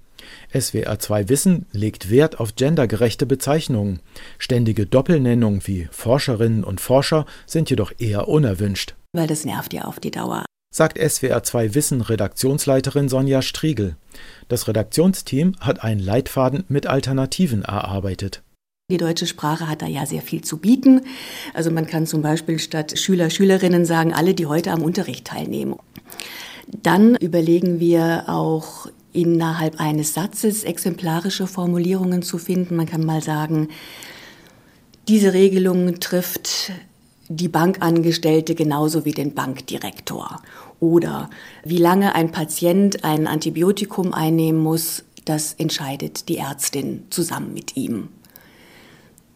SWR 0.52 0.98
2 0.98 1.28
Wissen 1.28 1.66
legt 1.72 2.10
Wert 2.10 2.40
auf 2.40 2.56
gendergerechte 2.56 3.26
Bezeichnungen. 3.26 4.00
Ständige 4.38 4.86
Doppelnennungen 4.86 5.66
wie 5.66 5.88
Forscherinnen 5.90 6.64
und 6.64 6.80
Forscher 6.80 7.26
sind 7.46 7.70
jedoch 7.70 7.92
eher 7.98 8.28
unerwünscht. 8.28 8.94
Weil 9.12 9.26
das 9.26 9.44
nervt 9.44 9.72
ja 9.72 9.84
auf 9.84 10.00
die 10.00 10.10
Dauer. 10.10 10.44
Sagt 10.74 10.98
SWR 10.98 11.42
2 11.42 11.74
Wissen 11.74 12.00
Redaktionsleiterin 12.00 13.08
Sonja 13.08 13.40
Striegel. 13.40 13.96
Das 14.48 14.68
Redaktionsteam 14.68 15.54
hat 15.60 15.82
einen 15.82 16.00
Leitfaden 16.00 16.64
mit 16.68 16.86
Alternativen 16.86 17.62
erarbeitet. 17.62 18.42
Die 18.88 18.98
deutsche 18.98 19.26
Sprache 19.26 19.68
hat 19.68 19.82
da 19.82 19.86
ja 19.88 20.06
sehr 20.06 20.22
viel 20.22 20.42
zu 20.42 20.58
bieten. 20.58 21.00
Also 21.54 21.72
man 21.72 21.88
kann 21.88 22.06
zum 22.06 22.22
Beispiel 22.22 22.60
statt 22.60 22.96
Schüler, 22.96 23.30
Schülerinnen 23.30 23.84
sagen, 23.84 24.14
alle, 24.14 24.32
die 24.32 24.46
heute 24.46 24.70
am 24.70 24.80
Unterricht 24.82 25.24
teilnehmen. 25.24 25.74
Dann 26.68 27.16
überlegen 27.16 27.80
wir 27.80 28.26
auch 28.28 28.86
innerhalb 29.12 29.80
eines 29.80 30.14
Satzes 30.14 30.62
exemplarische 30.62 31.48
Formulierungen 31.48 32.22
zu 32.22 32.38
finden. 32.38 32.76
Man 32.76 32.86
kann 32.86 33.04
mal 33.04 33.24
sagen, 33.24 33.70
diese 35.08 35.32
Regelung 35.32 35.98
trifft 35.98 36.70
die 37.28 37.48
Bankangestellte 37.48 38.54
genauso 38.54 39.04
wie 39.04 39.10
den 39.10 39.34
Bankdirektor. 39.34 40.42
Oder 40.78 41.28
wie 41.64 41.78
lange 41.78 42.14
ein 42.14 42.30
Patient 42.30 43.02
ein 43.02 43.26
Antibiotikum 43.26 44.14
einnehmen 44.14 44.62
muss, 44.62 45.02
das 45.24 45.54
entscheidet 45.54 46.28
die 46.28 46.36
Ärztin 46.36 47.06
zusammen 47.10 47.52
mit 47.52 47.76
ihm. 47.76 48.10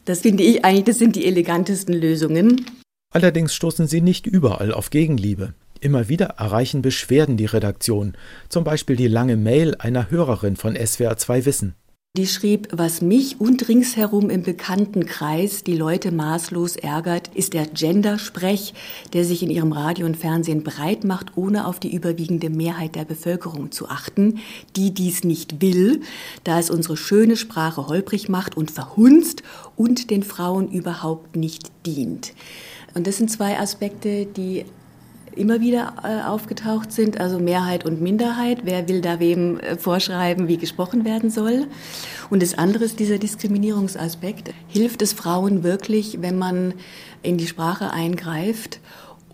Das 0.05 0.21
finde 0.21 0.43
ich 0.43 0.65
eigentlich, 0.65 0.85
das 0.85 0.99
sind 0.99 1.17
die 1.17 1.27
elegantesten 1.27 1.95
Lösungen. 1.95 2.65
Allerdings 3.13 3.55
stoßen 3.55 3.87
sie 3.87 4.01
nicht 4.01 4.27
überall 4.27 4.73
auf 4.73 4.91
Gegenliebe. 4.91 5.55
Immer 5.81 6.09
wieder 6.09 6.27
erreichen 6.37 6.83
Beschwerden 6.83 7.37
die 7.37 7.47
Redaktion, 7.47 8.15
zum 8.49 8.65
Beispiel 8.65 8.97
die 8.97 9.09
lange 9.09 9.37
Mail 9.37 9.75
einer 9.79 10.11
Hörerin 10.11 10.57
von 10.57 10.77
SWR 10.77 11.17
2 11.17 11.47
Wissen. 11.47 11.75
Die 12.17 12.27
schrieb, 12.27 12.67
was 12.73 13.03
mich 13.03 13.41
und 13.41 13.69
ringsherum 13.69 14.31
im 14.31 14.43
Bekanntenkreis 14.43 15.63
die 15.63 15.77
Leute 15.77 16.11
maßlos 16.11 16.75
ärgert, 16.75 17.31
ist 17.37 17.53
der 17.53 17.69
Gendersprech, 17.69 18.75
der 19.13 19.25
sich 19.25 19.45
in 19.45 19.51
ihrem 19.51 19.71
Radio 19.71 20.07
und 20.07 20.17
Fernsehen 20.17 20.65
breit 20.65 21.05
macht, 21.05 21.37
ohne 21.37 21.69
auf 21.69 21.79
die 21.79 21.95
überwiegende 21.95 22.51
Mehrheit 22.51 22.97
der 22.97 23.05
Bevölkerung 23.05 23.71
zu 23.71 23.89
achten, 23.89 24.41
die 24.75 24.93
dies 24.93 25.23
nicht 25.23 25.63
will, 25.63 26.01
da 26.43 26.59
es 26.59 26.69
unsere 26.69 26.97
schöne 26.97 27.37
Sprache 27.37 27.87
holprig 27.87 28.29
macht 28.29 28.57
und 28.57 28.73
verhunzt 28.73 29.45
und 29.77 30.11
den 30.11 30.25
Frauen 30.25 30.69
überhaupt 30.69 31.37
nicht 31.37 31.71
dient. 31.87 32.35
Und 32.95 33.07
das 33.07 33.19
sind 33.19 33.31
zwei 33.31 33.57
Aspekte, 33.57 34.27
die 34.27 34.65
immer 35.37 35.61
wieder 35.61 35.95
äh, 36.03 36.27
aufgetaucht 36.29 36.93
sind, 36.93 37.21
also 37.21 37.39
Mehrheit 37.39 37.85
und 37.85 38.01
Minderheit. 38.01 38.61
Wer 38.65 38.89
will 38.89 39.01
da 39.01 39.21
wem 39.21 39.59
äh, 39.61 39.77
vorschreiben, 39.77 40.49
wie 40.49 40.57
gesprochen 40.57 41.05
werden 41.05 41.31
soll? 41.31 41.67
Und 42.31 42.43
das 42.43 42.55
andere 42.55 42.85
ist 42.85 42.99
dieser 42.99 43.19
Diskriminierungsaspekt. 43.19 44.53
Hilft 44.69 45.03
es 45.03 45.13
Frauen 45.13 45.63
wirklich, 45.63 46.21
wenn 46.21 46.39
man 46.39 46.75
in 47.23 47.39
die 47.39 47.47
Sprache 47.47 47.91
eingreift? 47.91 48.81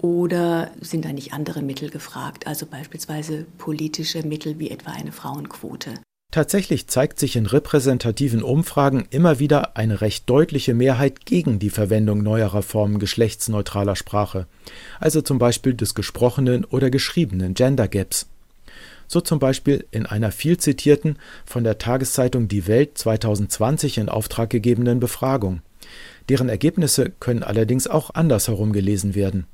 Oder 0.03 0.71
sind 0.81 1.05
da 1.05 1.13
nicht 1.13 1.33
andere 1.33 1.63
Mittel 1.63 1.89
gefragt, 1.91 2.47
also 2.47 2.67
beispielsweise 2.67 3.47
politische 3.57 4.23
Mittel 4.27 4.59
wie 4.59 4.71
etwa 4.71 4.93
eine 4.93 5.11
Frauenquote? 5.11 5.95
Tatsächlich 6.37 6.87
zeigt 6.87 7.19
sich 7.19 7.37
in 7.37 7.47
repräsentativen 7.47 8.43
Umfragen 8.43 9.07
immer 9.11 9.39
wieder 9.39 9.77
eine 9.77 10.01
recht 10.03 10.29
deutliche 10.29 10.75
Mehrheit 10.75 11.25
gegen 11.25 11.59
die 11.59 11.71
Verwendung 11.71 12.23
neuerer 12.23 12.63
Formen 12.63 12.99
geschlechtsneutraler 12.99 13.97
Sprache, 13.97 14.47
also 15.01 15.23
zum 15.23 15.39
Beispiel 15.39 15.75
des 15.75 15.95
gesprochenen 15.95 16.65
oder 16.65 16.91
geschriebenen 16.91 17.55
Gender 17.55 17.89
Gaps. 17.89 18.29
So 19.09 19.21
zum 19.21 19.39
Beispiel 19.39 19.87
in 19.93 20.05
einer 20.05 20.33
viel 20.33 20.59
zitierten, 20.59 21.19
von 21.47 21.65
der 21.65 21.79
Tageszeitung 21.79 22.49
Die 22.49 22.67
Welt 22.67 22.99
2020 22.99 23.99
in 23.99 24.09
Auftrag 24.09 24.51
gegebenen 24.51 25.01
Befragung. 25.01 25.63
Deren 26.29 26.49
Ergebnisse 26.49 27.13
können 27.21 27.43
allerdings 27.43 27.87
auch 27.87 28.11
andersherum 28.15 28.73
gelesen 28.73 29.15
werden. 29.15 29.47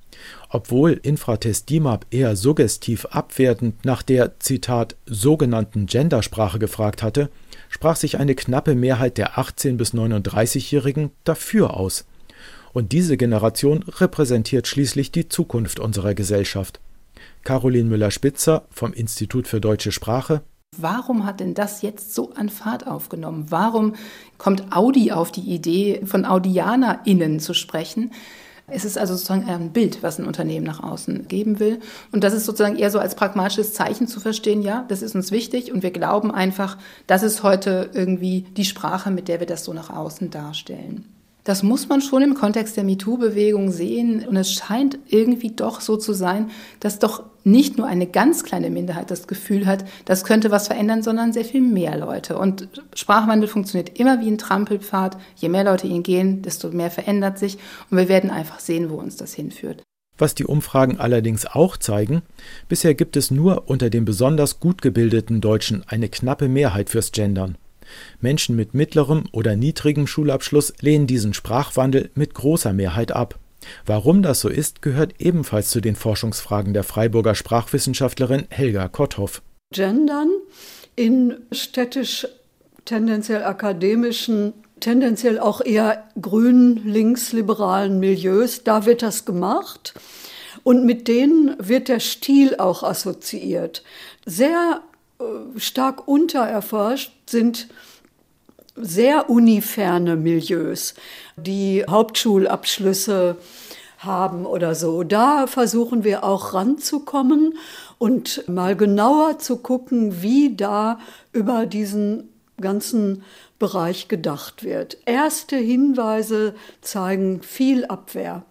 Obwohl 0.48 0.92
Infratest 1.02 1.68
DIMAP 1.68 2.06
eher 2.10 2.36
suggestiv 2.36 3.06
abwertend 3.06 3.84
nach 3.84 4.02
der 4.02 4.38
Zitat 4.40 4.96
sogenannten 5.06 5.86
Gendersprache 5.86 6.58
gefragt 6.58 7.02
hatte, 7.02 7.30
sprach 7.68 7.96
sich 7.96 8.18
eine 8.18 8.34
knappe 8.34 8.74
Mehrheit 8.74 9.18
der 9.18 9.38
18 9.38 9.76
bis 9.76 9.94
39-Jährigen 9.94 11.10
dafür 11.24 11.76
aus. 11.76 12.04
Und 12.72 12.92
diese 12.92 13.16
Generation 13.16 13.82
repräsentiert 13.82 14.66
schließlich 14.66 15.12
die 15.12 15.28
Zukunft 15.28 15.78
unserer 15.78 16.14
Gesellschaft. 16.14 16.80
Caroline 17.44 17.88
Müller-Spitzer 17.88 18.66
vom 18.70 18.92
Institut 18.92 19.46
für 19.46 19.60
deutsche 19.60 19.92
Sprache 19.92 20.42
Warum 20.78 21.26
hat 21.26 21.40
denn 21.40 21.52
das 21.52 21.82
jetzt 21.82 22.14
so 22.14 22.32
an 22.32 22.48
Fahrt 22.48 22.86
aufgenommen? 22.86 23.46
Warum 23.50 23.94
kommt 24.38 24.74
Audi 24.74 25.12
auf 25.12 25.30
die 25.30 25.42
Idee, 25.42 26.00
von 26.06 26.24
AudianerInnen 26.24 27.40
zu 27.40 27.52
sprechen? 27.52 28.10
Es 28.66 28.86
ist 28.86 28.96
also 28.96 29.14
sozusagen 29.14 29.48
ein 29.48 29.72
Bild, 29.72 30.02
was 30.02 30.18
ein 30.18 30.26
Unternehmen 30.26 30.64
nach 30.64 30.82
außen 30.82 31.28
geben 31.28 31.60
will. 31.60 31.78
Und 32.10 32.24
das 32.24 32.32
ist 32.32 32.46
sozusagen 32.46 32.76
eher 32.76 32.90
so 32.90 32.98
als 32.98 33.14
pragmatisches 33.14 33.74
Zeichen 33.74 34.08
zu 34.08 34.18
verstehen, 34.18 34.62
ja, 34.62 34.86
das 34.88 35.02
ist 35.02 35.14
uns 35.14 35.30
wichtig 35.30 35.72
und 35.72 35.82
wir 35.82 35.90
glauben 35.90 36.30
einfach, 36.30 36.78
das 37.06 37.22
ist 37.22 37.42
heute 37.42 37.90
irgendwie 37.92 38.46
die 38.56 38.64
Sprache, 38.64 39.10
mit 39.10 39.28
der 39.28 39.40
wir 39.40 39.46
das 39.46 39.64
so 39.64 39.74
nach 39.74 39.90
außen 39.90 40.30
darstellen. 40.30 41.04
Das 41.44 41.64
muss 41.64 41.88
man 41.88 42.00
schon 42.00 42.22
im 42.22 42.34
Kontext 42.34 42.76
der 42.76 42.84
MeToo-Bewegung 42.84 43.72
sehen. 43.72 44.26
Und 44.26 44.36
es 44.36 44.52
scheint 44.52 44.98
irgendwie 45.08 45.50
doch 45.50 45.80
so 45.80 45.96
zu 45.96 46.12
sein, 46.12 46.50
dass 46.78 47.00
doch 47.00 47.24
nicht 47.44 47.78
nur 47.78 47.88
eine 47.88 48.06
ganz 48.06 48.44
kleine 48.44 48.70
Minderheit 48.70 49.10
das 49.10 49.26
Gefühl 49.26 49.66
hat, 49.66 49.84
das 50.04 50.22
könnte 50.22 50.52
was 50.52 50.68
verändern, 50.68 51.02
sondern 51.02 51.32
sehr 51.32 51.44
viel 51.44 51.60
mehr 51.60 51.98
Leute. 51.98 52.38
Und 52.38 52.68
Sprachwandel 52.94 53.48
funktioniert 53.48 53.98
immer 53.98 54.20
wie 54.20 54.28
ein 54.28 54.38
Trampelpfad. 54.38 55.16
Je 55.34 55.48
mehr 55.48 55.64
Leute 55.64 55.88
ihn 55.88 56.04
gehen, 56.04 56.42
desto 56.42 56.70
mehr 56.70 56.90
verändert 56.90 57.38
sich. 57.38 57.58
Und 57.90 57.98
wir 57.98 58.08
werden 58.08 58.30
einfach 58.30 58.60
sehen, 58.60 58.90
wo 58.90 58.96
uns 58.96 59.16
das 59.16 59.34
hinführt. 59.34 59.82
Was 60.18 60.36
die 60.36 60.44
Umfragen 60.44 61.00
allerdings 61.00 61.46
auch 61.46 61.76
zeigen, 61.76 62.22
bisher 62.68 62.94
gibt 62.94 63.16
es 63.16 63.32
nur 63.32 63.68
unter 63.68 63.90
den 63.90 64.04
besonders 64.04 64.60
gut 64.60 64.80
gebildeten 64.80 65.40
Deutschen 65.40 65.82
eine 65.88 66.08
knappe 66.08 66.48
Mehrheit 66.48 66.90
fürs 66.90 67.10
Gendern. 67.10 67.56
Menschen 68.20 68.56
mit 68.56 68.74
mittlerem 68.74 69.24
oder 69.32 69.56
niedrigem 69.56 70.06
Schulabschluss 70.06 70.72
lehnen 70.80 71.06
diesen 71.06 71.34
Sprachwandel 71.34 72.10
mit 72.14 72.34
großer 72.34 72.72
Mehrheit 72.72 73.12
ab. 73.12 73.38
Warum 73.86 74.22
das 74.22 74.40
so 74.40 74.48
ist, 74.48 74.82
gehört 74.82 75.14
ebenfalls 75.20 75.70
zu 75.70 75.80
den 75.80 75.96
Forschungsfragen 75.96 76.74
der 76.74 76.84
Freiburger 76.84 77.34
Sprachwissenschaftlerin 77.34 78.46
Helga 78.50 78.88
Kotthoff. 78.88 79.42
Gendern 79.72 80.30
in 80.96 81.36
städtisch 81.52 82.26
tendenziell 82.84 83.44
akademischen, 83.44 84.52
tendenziell 84.80 85.38
auch 85.38 85.60
eher 85.60 86.08
grün, 86.20 86.82
linksliberalen 86.84 87.98
Milieus, 87.98 88.64
da 88.64 88.84
wird 88.84 89.02
das 89.02 89.24
gemacht. 89.24 89.94
Und 90.64 90.84
mit 90.84 91.08
denen 91.08 91.56
wird 91.58 91.88
der 91.88 92.00
Stil 92.00 92.56
auch 92.56 92.82
assoziiert. 92.82 93.82
Sehr 94.26 94.82
stark 95.56 96.06
untererforscht 96.08 97.12
sind 97.28 97.68
sehr 98.74 99.28
uniferne 99.28 100.16
Milieus, 100.16 100.94
die 101.36 101.84
Hauptschulabschlüsse 101.88 103.36
haben 103.98 104.46
oder 104.46 104.74
so. 104.74 105.02
Da 105.04 105.46
versuchen 105.46 106.04
wir 106.04 106.24
auch 106.24 106.54
ranzukommen 106.54 107.58
und 107.98 108.48
mal 108.48 108.76
genauer 108.76 109.38
zu 109.38 109.58
gucken, 109.58 110.22
wie 110.22 110.56
da 110.56 110.98
über 111.32 111.66
diesen 111.66 112.28
ganzen 112.60 113.22
Bereich 113.58 114.08
gedacht 114.08 114.64
wird. 114.64 114.98
Erste 115.06 115.56
Hinweise 115.56 116.54
zeigen 116.80 117.42
viel 117.42 117.84
Abwehr, 117.84 118.42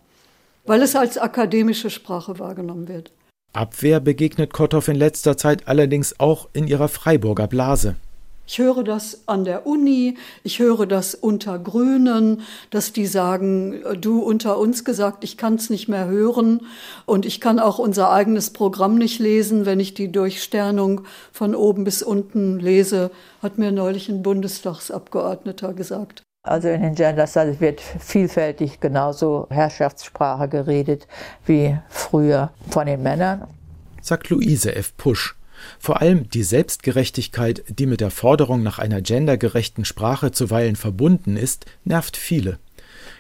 weil 0.65 0.81
es 0.81 0.95
als 0.95 1.17
akademische 1.17 1.89
Sprache 1.89 2.39
wahrgenommen 2.39 2.87
wird. 2.87 3.11
Abwehr 3.53 3.99
begegnet 3.99 4.53
Kotthoff 4.53 4.87
in 4.87 4.95
letzter 4.95 5.35
Zeit 5.35 5.67
allerdings 5.67 6.19
auch 6.19 6.47
in 6.53 6.67
ihrer 6.67 6.87
Freiburger 6.87 7.47
Blase. 7.47 7.95
Ich 8.47 8.59
höre 8.59 8.83
das 8.83 9.27
an 9.27 9.45
der 9.45 9.65
Uni, 9.65 10.17
ich 10.43 10.59
höre 10.59 10.85
das 10.85 11.15
unter 11.15 11.59
Grünen, 11.59 12.41
dass 12.69 12.91
die 12.91 13.05
sagen, 13.05 13.81
du 13.99 14.19
unter 14.19 14.57
uns 14.57 14.83
gesagt, 14.83 15.23
ich 15.23 15.37
kann 15.37 15.55
es 15.55 15.69
nicht 15.69 15.87
mehr 15.87 16.07
hören 16.07 16.61
und 17.05 17.25
ich 17.25 17.39
kann 17.39 17.59
auch 17.59 17.77
unser 17.77 18.11
eigenes 18.11 18.49
Programm 18.49 18.97
nicht 18.97 19.19
lesen, 19.19 19.65
wenn 19.65 19.79
ich 19.79 19.93
die 19.93 20.11
Durchsternung 20.11 21.01
von 21.31 21.55
oben 21.55 21.83
bis 21.83 22.03
unten 22.03 22.59
lese, 22.59 23.11
hat 23.41 23.57
mir 23.57 23.71
neulich 23.71 24.09
ein 24.09 24.23
Bundestagsabgeordneter 24.23 25.73
gesagt. 25.73 26.23
Also 26.43 26.69
in 26.69 26.81
den 26.81 26.95
Gender 26.95 27.27
Studies 27.27 27.59
wird 27.59 27.81
vielfältig 27.81 28.79
genauso 28.79 29.45
Herrschaftssprache 29.51 30.47
geredet 30.47 31.07
wie 31.45 31.77
früher 31.87 32.51
von 32.69 32.87
den 32.87 33.03
Männern. 33.03 33.47
Sagt 34.01 34.29
Luise 34.29 34.75
F. 34.75 34.97
Pusch. 34.97 35.35
Vor 35.79 36.01
allem 36.01 36.27
die 36.31 36.41
Selbstgerechtigkeit, 36.41 37.63
die 37.67 37.85
mit 37.85 38.01
der 38.01 38.09
Forderung 38.09 38.63
nach 38.63 38.79
einer 38.79 39.01
gendergerechten 39.01 39.85
Sprache 39.85 40.31
zuweilen 40.31 40.75
verbunden 40.75 41.37
ist, 41.37 41.67
nervt 41.83 42.17
viele. 42.17 42.57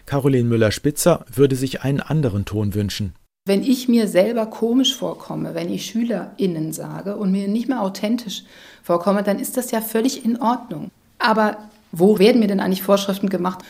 Caroline 0.07 0.49
Müller-Spitzer 0.49 1.23
würde 1.31 1.55
sich 1.55 1.83
einen 1.83 1.99
anderen 1.99 2.45
Ton 2.45 2.73
wünschen. 2.73 3.13
Wenn 3.45 3.61
ich 3.61 3.87
mir 3.87 4.07
selber 4.07 4.47
komisch 4.47 4.95
vorkomme, 4.95 5.53
wenn 5.53 5.71
ich 5.71 5.85
SchülerInnen 5.85 6.73
sage 6.73 7.15
und 7.17 7.31
mir 7.31 7.47
nicht 7.47 7.67
mehr 7.67 7.81
authentisch 7.81 8.43
vorkomme, 8.81 9.21
dann 9.21 9.37
ist 9.37 9.57
das 9.57 9.69
ja 9.69 9.81
völlig 9.81 10.25
in 10.25 10.41
Ordnung. 10.41 10.89
Aber 11.19 11.57
wo 11.91 12.19
werden 12.19 12.39
mir 12.39 12.47
denn 12.47 12.59
eigentlich 12.59 12.83
Vorschriften 12.83 13.29
gemacht? 13.29 13.63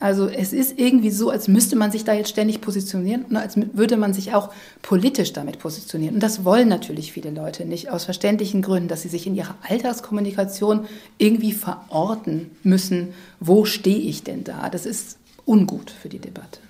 Also 0.00 0.28
es 0.28 0.54
ist 0.54 0.78
irgendwie 0.78 1.10
so, 1.10 1.28
als 1.28 1.46
müsste 1.46 1.76
man 1.76 1.92
sich 1.92 2.04
da 2.04 2.14
jetzt 2.14 2.30
ständig 2.30 2.62
positionieren 2.62 3.26
und 3.28 3.36
als 3.36 3.56
würde 3.74 3.98
man 3.98 4.14
sich 4.14 4.32
auch 4.32 4.48
politisch 4.80 5.34
damit 5.34 5.58
positionieren. 5.58 6.14
Und 6.14 6.22
das 6.22 6.42
wollen 6.42 6.68
natürlich 6.68 7.12
viele 7.12 7.30
Leute 7.30 7.66
nicht, 7.66 7.90
aus 7.90 8.06
verständlichen 8.06 8.62
Gründen, 8.62 8.88
dass 8.88 9.02
sie 9.02 9.10
sich 9.10 9.26
in 9.26 9.34
ihrer 9.34 9.56
Alltagskommunikation 9.68 10.86
irgendwie 11.18 11.52
verorten 11.52 12.50
müssen. 12.62 13.08
Wo 13.40 13.66
stehe 13.66 13.98
ich 13.98 14.24
denn 14.24 14.42
da? 14.42 14.70
Das 14.70 14.86
ist 14.86 15.18
ungut 15.44 15.90
für 15.90 16.08
die 16.08 16.18
Debatte. 16.18 16.60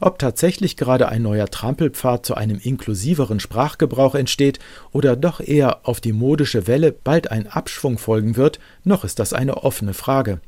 Ob 0.00 0.18
tatsächlich 0.18 0.76
gerade 0.76 1.08
ein 1.08 1.22
neuer 1.22 1.46
Trampelpfad 1.46 2.26
zu 2.26 2.34
einem 2.34 2.58
inklusiveren 2.58 3.38
Sprachgebrauch 3.38 4.16
entsteht 4.16 4.58
oder 4.90 5.14
doch 5.14 5.40
eher 5.40 5.86
auf 5.86 6.00
die 6.00 6.12
modische 6.12 6.66
Welle 6.66 6.90
bald 6.90 7.30
ein 7.30 7.46
Abschwung 7.46 7.98
folgen 7.98 8.36
wird, 8.36 8.58
noch 8.82 9.04
ist 9.04 9.20
das 9.20 9.32
eine 9.32 9.58
offene 9.58 9.94
Frage. 9.94 10.40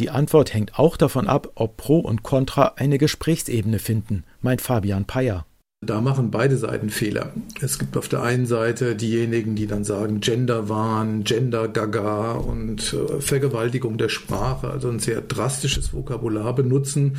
Die 0.00 0.10
Antwort 0.10 0.54
hängt 0.54 0.76
auch 0.76 0.96
davon 0.96 1.28
ab, 1.28 1.52
ob 1.54 1.76
Pro 1.76 2.00
und 2.00 2.24
Contra 2.24 2.72
eine 2.76 2.98
Gesprächsebene 2.98 3.78
finden, 3.78 4.24
meint 4.40 4.60
Fabian 4.60 5.04
Peyer. 5.04 5.46
Da 5.82 6.02
machen 6.02 6.30
beide 6.30 6.58
Seiten 6.58 6.90
Fehler. 6.90 7.32
Es 7.62 7.78
gibt 7.78 7.96
auf 7.96 8.06
der 8.06 8.22
einen 8.22 8.44
Seite 8.44 8.94
diejenigen, 8.94 9.56
die 9.56 9.66
dann 9.66 9.82
sagen 9.82 10.20
Genderwahn, 10.20 11.24
Gender-Gaga 11.24 12.32
und 12.32 12.92
äh, 12.92 13.22
Vergewaltigung 13.22 13.96
der 13.96 14.10
Sprache, 14.10 14.68
also 14.68 14.90
ein 14.90 14.98
sehr 14.98 15.22
drastisches 15.22 15.94
Vokabular 15.94 16.54
benutzen. 16.54 17.16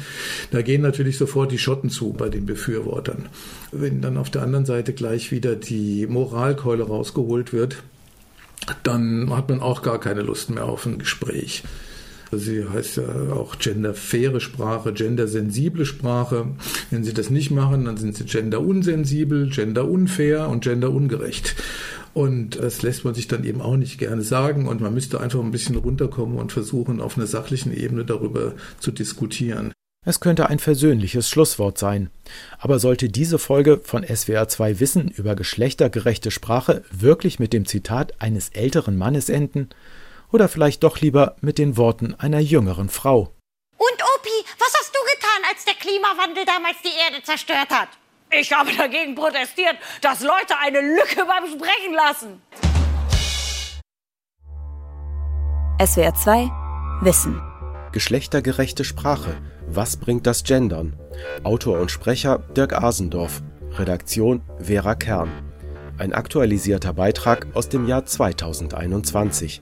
Da 0.51 0.61
gehen 0.61 0.83
natürlich 0.83 1.17
sofort 1.17 1.51
die 1.51 1.57
Schotten 1.57 1.89
zu 1.89 2.13
bei 2.13 2.29
den 2.29 2.45
Befürwortern. 2.45 3.29
Wenn 3.71 3.99
dann 3.99 4.17
auf 4.17 4.29
der 4.29 4.43
anderen 4.43 4.65
Seite 4.65 4.93
gleich 4.93 5.31
wieder 5.31 5.55
die 5.55 6.05
Moralkeule 6.05 6.83
rausgeholt 6.83 7.53
wird, 7.53 7.81
dann 8.83 9.35
hat 9.35 9.49
man 9.49 9.59
auch 9.59 9.81
gar 9.81 9.99
keine 9.99 10.21
Lust 10.21 10.51
mehr 10.51 10.65
auf 10.65 10.85
ein 10.85 10.99
Gespräch. 10.99 11.63
Sie 12.31 12.67
heißt 12.67 12.97
ja 12.97 13.33
auch 13.33 13.59
genderfaire 13.59 14.39
Sprache, 14.39 14.93
gendersensible 14.93 15.85
Sprache. 15.85 16.47
Wenn 16.89 17.03
Sie 17.03 17.13
das 17.13 17.29
nicht 17.29 17.51
machen, 17.51 17.85
dann 17.85 17.97
sind 17.97 18.15
Sie 18.15 18.25
genderunsensibel, 18.25 19.49
genderunfair 19.49 20.47
und 20.47 20.63
genderungerecht. 20.63 21.55
Und 22.13 22.59
das 22.61 22.81
lässt 22.81 23.05
man 23.05 23.13
sich 23.13 23.27
dann 23.27 23.43
eben 23.43 23.61
auch 23.61 23.77
nicht 23.77 23.97
gerne 23.97 24.21
sagen. 24.21 24.67
Und 24.67 24.81
man 24.81 24.93
müsste 24.93 25.19
einfach 25.19 25.39
ein 25.39 25.51
bisschen 25.51 25.75
runterkommen 25.75 26.37
und 26.37 26.51
versuchen, 26.51 27.01
auf 27.01 27.17
einer 27.17 27.27
sachlichen 27.27 27.75
Ebene 27.75 28.05
darüber 28.05 28.53
zu 28.79 28.91
diskutieren. 28.91 29.71
Es 30.03 30.19
könnte 30.19 30.49
ein 30.49 30.57
versöhnliches 30.57 31.29
Schlusswort 31.29 31.77
sein. 31.77 32.09
Aber 32.57 32.79
sollte 32.79 33.07
diese 33.09 33.37
Folge 33.37 33.79
von 33.83 34.03
SWR 34.03 34.47
2 34.47 34.79
Wissen 34.79 35.09
über 35.09 35.35
geschlechtergerechte 35.35 36.31
Sprache 36.31 36.83
wirklich 36.91 37.37
mit 37.37 37.53
dem 37.53 37.65
Zitat 37.65 38.19
eines 38.19 38.49
älteren 38.49 38.97
Mannes 38.97 39.29
enden? 39.29 39.69
Oder 40.31 40.47
vielleicht 40.47 40.83
doch 40.83 40.99
lieber 40.99 41.35
mit 41.41 41.57
den 41.57 41.77
Worten 41.77 42.15
einer 42.15 42.39
jüngeren 42.39 42.89
Frau. 42.89 43.33
Und 43.77 44.03
Opi, 44.15 44.45
was 44.59 44.73
hast 44.73 44.93
du 44.95 44.99
getan, 45.13 45.41
als 45.49 45.65
der 45.65 45.73
Klimawandel 45.73 46.45
damals 46.45 46.77
die 46.83 46.97
Erde 47.05 47.23
zerstört 47.23 47.69
hat? 47.69 47.89
Ich 48.31 48.51
habe 48.53 48.71
dagegen 48.75 49.13
protestiert, 49.13 49.75
dass 50.01 50.21
Leute 50.21 50.57
eine 50.59 50.79
Lücke 50.79 51.25
beim 51.25 51.45
Sprechen 51.47 51.93
lassen. 51.93 52.41
SWR 55.83 56.13
2 56.13 56.49
Wissen. 57.01 57.41
Geschlechtergerechte 57.91 58.85
Sprache. 58.85 59.35
Was 59.67 59.97
bringt 59.97 60.27
das 60.27 60.43
Gendern? 60.43 60.97
Autor 61.43 61.79
und 61.79 61.91
Sprecher 61.91 62.39
Dirk 62.55 62.73
Asendorf. 62.73 63.41
Redaktion 63.71 64.41
Vera 64.59 64.95
Kern. 64.95 65.29
Ein 65.97 66.13
aktualisierter 66.13 66.93
Beitrag 66.93 67.47
aus 67.53 67.67
dem 67.67 67.87
Jahr 67.87 68.05
2021. 68.05 69.61